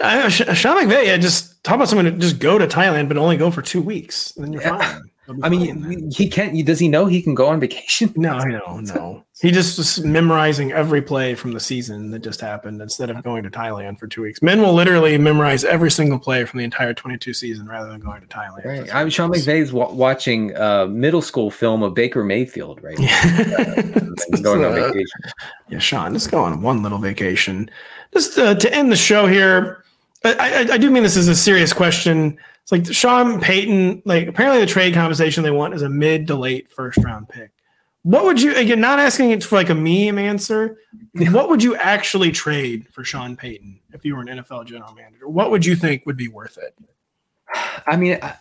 [0.00, 3.36] I, Sean McVay, yeah, just talk about someone to just go to Thailand, but only
[3.36, 4.34] go for two weeks.
[4.36, 4.78] And then you're Yeah.
[4.78, 5.02] fine.
[5.42, 6.64] I mean, he can't.
[6.66, 8.12] Does he know he can go on vacation?
[8.16, 9.24] No, no, no.
[9.40, 13.42] He just was memorizing every play from the season that just happened instead of going
[13.42, 14.40] to Thailand for two weeks.
[14.40, 18.20] Men will literally memorize every single play from the entire 22 season rather than going
[18.20, 18.64] to Thailand.
[18.64, 18.94] Right.
[18.94, 19.30] I'm Sean.
[19.32, 23.22] McVay's wa- watching a middle school film of Baker Mayfield right now.
[24.30, 25.20] and going on Uh, vacation.
[25.70, 27.68] Yeah, Sean, let's go on one little vacation.
[28.12, 29.82] Just uh, to end the show here,
[30.24, 30.34] I,
[30.70, 32.38] I, I do mean this is a serious question.
[32.72, 36.72] Like Sean Payton, like apparently the trade compensation they want is a mid to late
[36.72, 37.50] first round pick.
[38.02, 38.80] What would you again?
[38.80, 40.78] Not asking it for like a meme answer.
[41.14, 45.28] What would you actually trade for Sean Payton if you were an NFL general manager?
[45.28, 46.74] What would you think would be worth it?
[47.86, 48.36] I mean, I,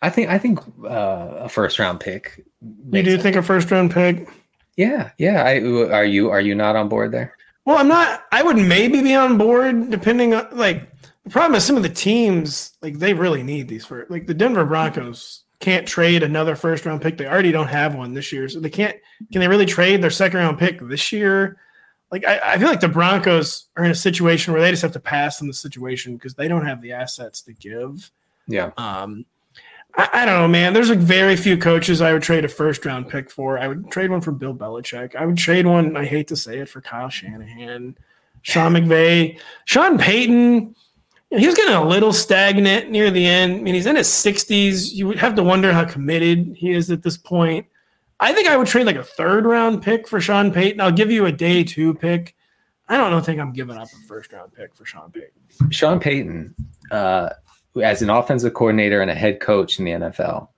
[0.00, 2.42] I think I think uh, a first round pick.
[2.90, 3.22] You do sense.
[3.22, 4.26] think a first round pick?
[4.78, 5.42] Yeah, yeah.
[5.44, 5.60] I
[5.92, 7.36] are you are you not on board there?
[7.66, 8.24] Well, I'm not.
[8.32, 10.88] I would maybe be on board depending on like
[11.24, 14.34] the problem is some of the teams like they really need these for like the
[14.34, 17.16] Denver Broncos can't trade another first round pick.
[17.16, 18.96] They already don't have one this year, so they can't.
[19.32, 21.56] Can they really trade their second round pick this year?
[22.12, 24.92] Like I, I feel like the Broncos are in a situation where they just have
[24.92, 28.10] to pass on the situation because they don't have the assets to give.
[28.46, 28.72] Yeah.
[28.76, 29.24] Um,
[29.96, 30.74] I, I don't know, man.
[30.74, 33.58] There's like very few coaches I would trade a first round pick for.
[33.58, 35.16] I would trade one for Bill Belichick.
[35.16, 35.96] I would trade one.
[35.96, 37.96] I hate to say it for Kyle Shanahan,
[38.42, 40.76] Sean McVay, Sean Payton.
[41.34, 43.56] You know, He was getting a little stagnant near the end.
[43.56, 44.92] I mean, he's in his 60s.
[44.92, 47.66] You would have to wonder how committed he is at this point.
[48.20, 50.80] I think I would trade like a third round pick for Sean Payton.
[50.80, 52.34] I'll give you a day two pick.
[52.88, 55.70] I don't think I'm giving up a first round pick for Sean Payton.
[55.70, 56.54] Sean Payton,
[56.90, 57.30] uh,
[57.82, 60.48] as an offensive coordinator and a head coach in the NFL,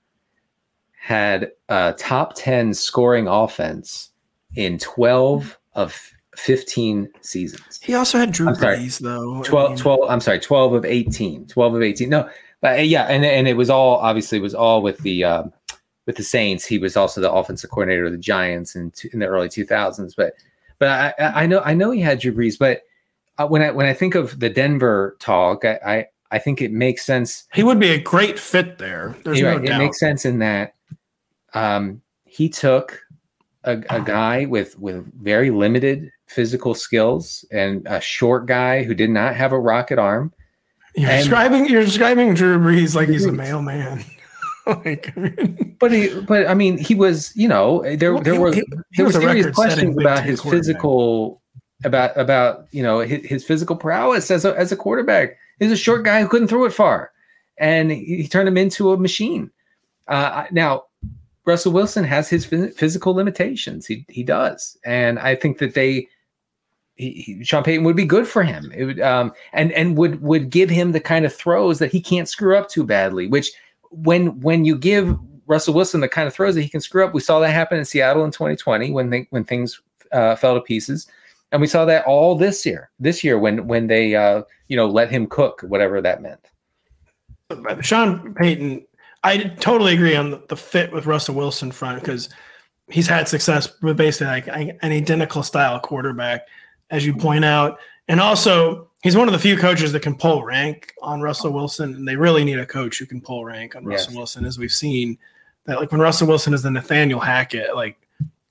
[0.98, 4.10] had a top 10 scoring offense
[4.56, 7.80] in 12 of 15 seasons.
[7.82, 9.40] He also had Drew Brees, though.
[9.40, 11.46] I 12, mean- 12 I'm sorry, 12 of 18.
[11.46, 12.08] 12 of 18.
[12.08, 12.28] No,
[12.60, 15.44] but uh, yeah, and and it was all obviously it was all with the uh,
[16.06, 16.64] with the Saints.
[16.64, 20.34] He was also the offensive coordinator of the Giants in in the early 2000s, but
[20.78, 22.82] but I I I know I know he had Drew Brees, but
[23.38, 26.72] uh, when I when I think of the Denver talk, I I, I think it
[26.72, 29.14] makes sense He would be a great fit there.
[29.24, 29.64] There's no right.
[29.64, 29.80] doubt.
[29.80, 30.74] It makes sense in that
[31.54, 33.02] um, he took
[33.64, 39.10] a, a guy with with very limited physical skills and a short guy who did
[39.10, 40.32] not have a rocket arm.
[40.94, 44.04] You're and- describing you're describing Drew Brees like he's a mailman.
[44.66, 48.34] like, I mean, But he, but I mean, he was you know there Well, there
[48.34, 48.66] he- were he- he
[48.96, 51.42] there were serious questions about his physical
[51.84, 55.36] about about you know his, his physical prowess as a as a quarterback.
[55.60, 57.12] He's a short guy who couldn't throw it far,
[57.58, 59.50] and he, he turned him into a machine.
[60.08, 60.84] Uh, now,
[61.44, 63.86] Russell Wilson has his phys- physical limitations.
[63.86, 66.08] He he does, and I think that they.
[66.96, 68.72] He, Sean Payton would be good for him.
[68.74, 72.00] It would, um, and and would would give him the kind of throws that he
[72.00, 73.26] can't screw up too badly.
[73.26, 73.52] Which,
[73.90, 75.16] when when you give
[75.46, 77.78] Russell Wilson the kind of throws that he can screw up, we saw that happen
[77.78, 79.80] in Seattle in 2020 when they when things
[80.12, 81.06] uh, fell to pieces,
[81.52, 82.90] and we saw that all this year.
[82.98, 86.40] This year when when they uh, you know let him cook, whatever that meant.
[87.80, 88.86] Sean Payton,
[89.22, 92.28] I totally agree on the, the fit with Russell Wilson front because
[92.88, 96.46] he's had success with basically like an identical style quarterback,
[96.90, 97.78] as you point out.
[98.08, 101.94] And also, he's one of the few coaches that can pull rank on Russell Wilson,
[101.94, 104.16] and they really need a coach who can pull rank on Russell yes.
[104.16, 105.18] Wilson, as we've seen.
[105.64, 107.98] That like when Russell Wilson is the Nathaniel Hackett, like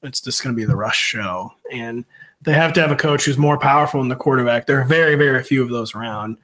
[0.04, 2.04] it's just going to be the Russ show, and
[2.42, 4.68] they have to have a coach who's more powerful than the quarterback.
[4.68, 6.38] There are very, very few of those around.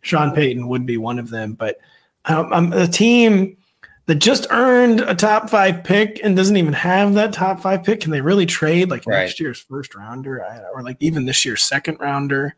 [0.00, 1.78] Sean Payton would be one of them, but
[2.24, 3.56] um, um, a team
[4.06, 8.00] that just earned a top five pick and doesn't even have that top five pick.
[8.00, 9.20] Can they really trade like right.
[9.20, 10.44] next year's first rounder
[10.74, 12.56] or like even this year's second rounder?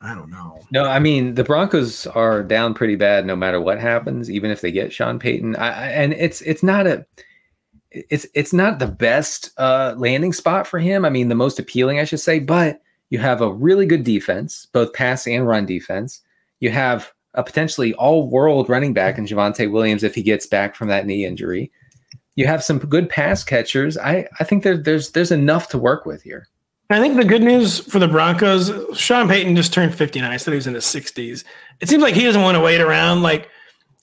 [0.00, 0.60] I don't know.
[0.70, 4.60] No, I mean the Broncos are down pretty bad no matter what happens, even if
[4.60, 5.56] they get Sean Payton.
[5.56, 7.04] I, I, and it's it's not a
[7.90, 11.04] it's it's not the best uh, landing spot for him.
[11.04, 12.38] I mean, the most appealing, I should say.
[12.38, 12.80] But
[13.10, 16.22] you have a really good defense, both pass and run defense.
[16.60, 20.88] You have a potentially all-world running back in Javonte Williams if he gets back from
[20.88, 21.70] that knee injury.
[22.34, 23.96] You have some good pass catchers.
[23.96, 26.48] I I think there, there's there's enough to work with here.
[26.90, 30.30] I think the good news for the Broncos, Sean Payton just turned 59.
[30.30, 31.44] I said he was in his 60s.
[31.80, 33.22] It seems like he doesn't want to wait around.
[33.22, 33.50] Like,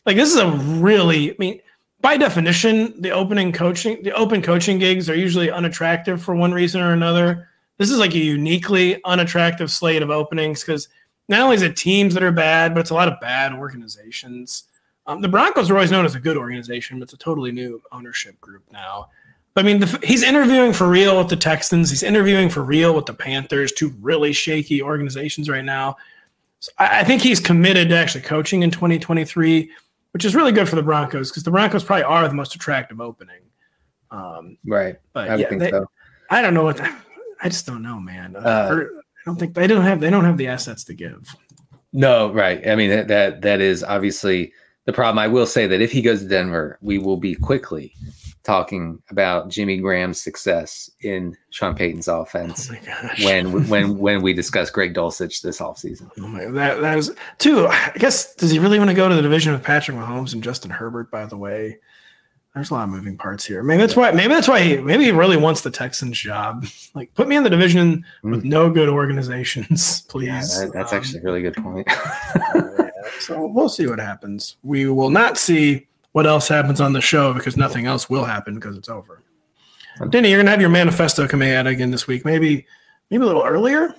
[0.05, 1.61] like this is a really, I mean,
[2.01, 6.79] by definition, the opening coaching, the open coaching gigs are usually unattractive for one reason
[6.79, 7.49] or another.
[7.79, 10.87] This is like a uniquely unattractive slate of openings because
[11.27, 14.63] not only is it teams that are bad, but it's a lot of bad organizations.
[15.07, 17.81] Um, the Broncos are always known as a good organization, but it's a totally new
[17.91, 19.09] ownership group now.
[19.53, 21.89] But, I mean, the, he's interviewing for real with the Texans.
[21.89, 25.95] He's interviewing for real with the Panthers, two really shaky organizations right now.
[26.59, 29.71] So I, I think he's committed to actually coaching in 2023,
[30.11, 32.99] which is really good for the Broncos because the Broncos probably are the most attractive
[32.99, 33.41] opening.
[34.11, 34.97] Um, right.
[35.13, 35.89] But I yeah, they, so.
[36.29, 36.77] I don't know what.
[36.77, 36.93] The,
[37.41, 38.35] I just don't know, man.
[38.35, 38.83] Uh, uh,
[39.25, 41.35] don't think they don't have they don't have the assets to give.
[41.91, 42.67] No, right.
[42.67, 44.53] I mean that that, that is obviously
[44.85, 45.17] the problem.
[45.17, 47.93] I will say that if he goes to Denver, we will be quickly
[48.43, 54.69] talking about Jimmy Graham's success in Sean Payton's offense oh when when when we discuss
[54.69, 56.09] Greg Dulcich this offseason.
[56.19, 57.67] Oh my, that that was too.
[57.67, 60.43] I guess does he really want to go to the division with Patrick Mahomes and
[60.43, 61.09] Justin Herbert?
[61.09, 61.79] By the way,
[62.55, 63.61] there's a lot of moving parts here.
[63.61, 64.11] Maybe that's why.
[64.11, 64.77] Maybe that's why he.
[64.77, 66.65] Maybe he really wants the Texans job.
[66.95, 68.31] Like, put me in the division mm.
[68.31, 70.27] with no good organizations, please.
[70.29, 71.85] Yeah, that, that's um, actually a really good point.
[72.55, 72.89] yeah,
[73.19, 74.55] so we'll see what happens.
[74.63, 78.55] We will not see what else happens on the show because nothing else will happen
[78.55, 79.21] because it's over.
[80.09, 82.23] Denny, you're gonna have your manifesto coming out again this week.
[82.23, 82.65] Maybe,
[83.11, 83.93] maybe a little earlier.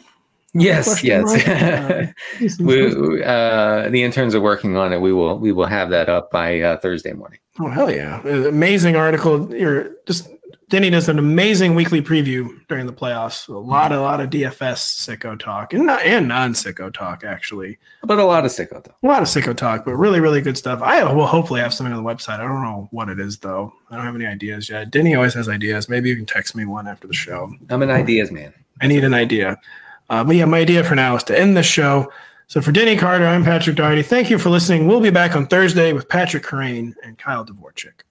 [0.58, 1.46] Yes, yes.
[1.46, 2.06] uh,
[2.60, 5.00] we, uh, the interns are working on it.
[5.00, 7.38] We will we will have that up by uh, Thursday morning.
[7.60, 8.22] Oh hell yeah!
[8.22, 9.54] Amazing article.
[9.54, 10.28] You're just
[10.68, 13.48] Denny does an amazing weekly preview during the playoffs.
[13.48, 17.78] A lot, a lot of DFS sicko talk and not, and non sicko talk actually,
[18.02, 18.96] but a lot of sicko talk.
[19.00, 20.82] A lot of sicko talk, but really, really good stuff.
[20.82, 22.40] I will hopefully have something on the website.
[22.40, 23.72] I don't know what it is though.
[23.90, 24.90] I don't have any ideas yet.
[24.90, 25.88] Denny always has ideas.
[25.88, 27.52] Maybe you can text me one after the show.
[27.70, 28.52] I'm an ideas man.
[28.80, 29.60] I need an idea.
[30.08, 32.12] Uh, but yeah, my idea for now is to end the show.
[32.48, 34.02] So for Denny Carter, I'm Patrick Daugherty.
[34.02, 34.86] Thank you for listening.
[34.86, 38.05] We'll be back on Thursday with Patrick Kerrane and Kyle Dvorchak.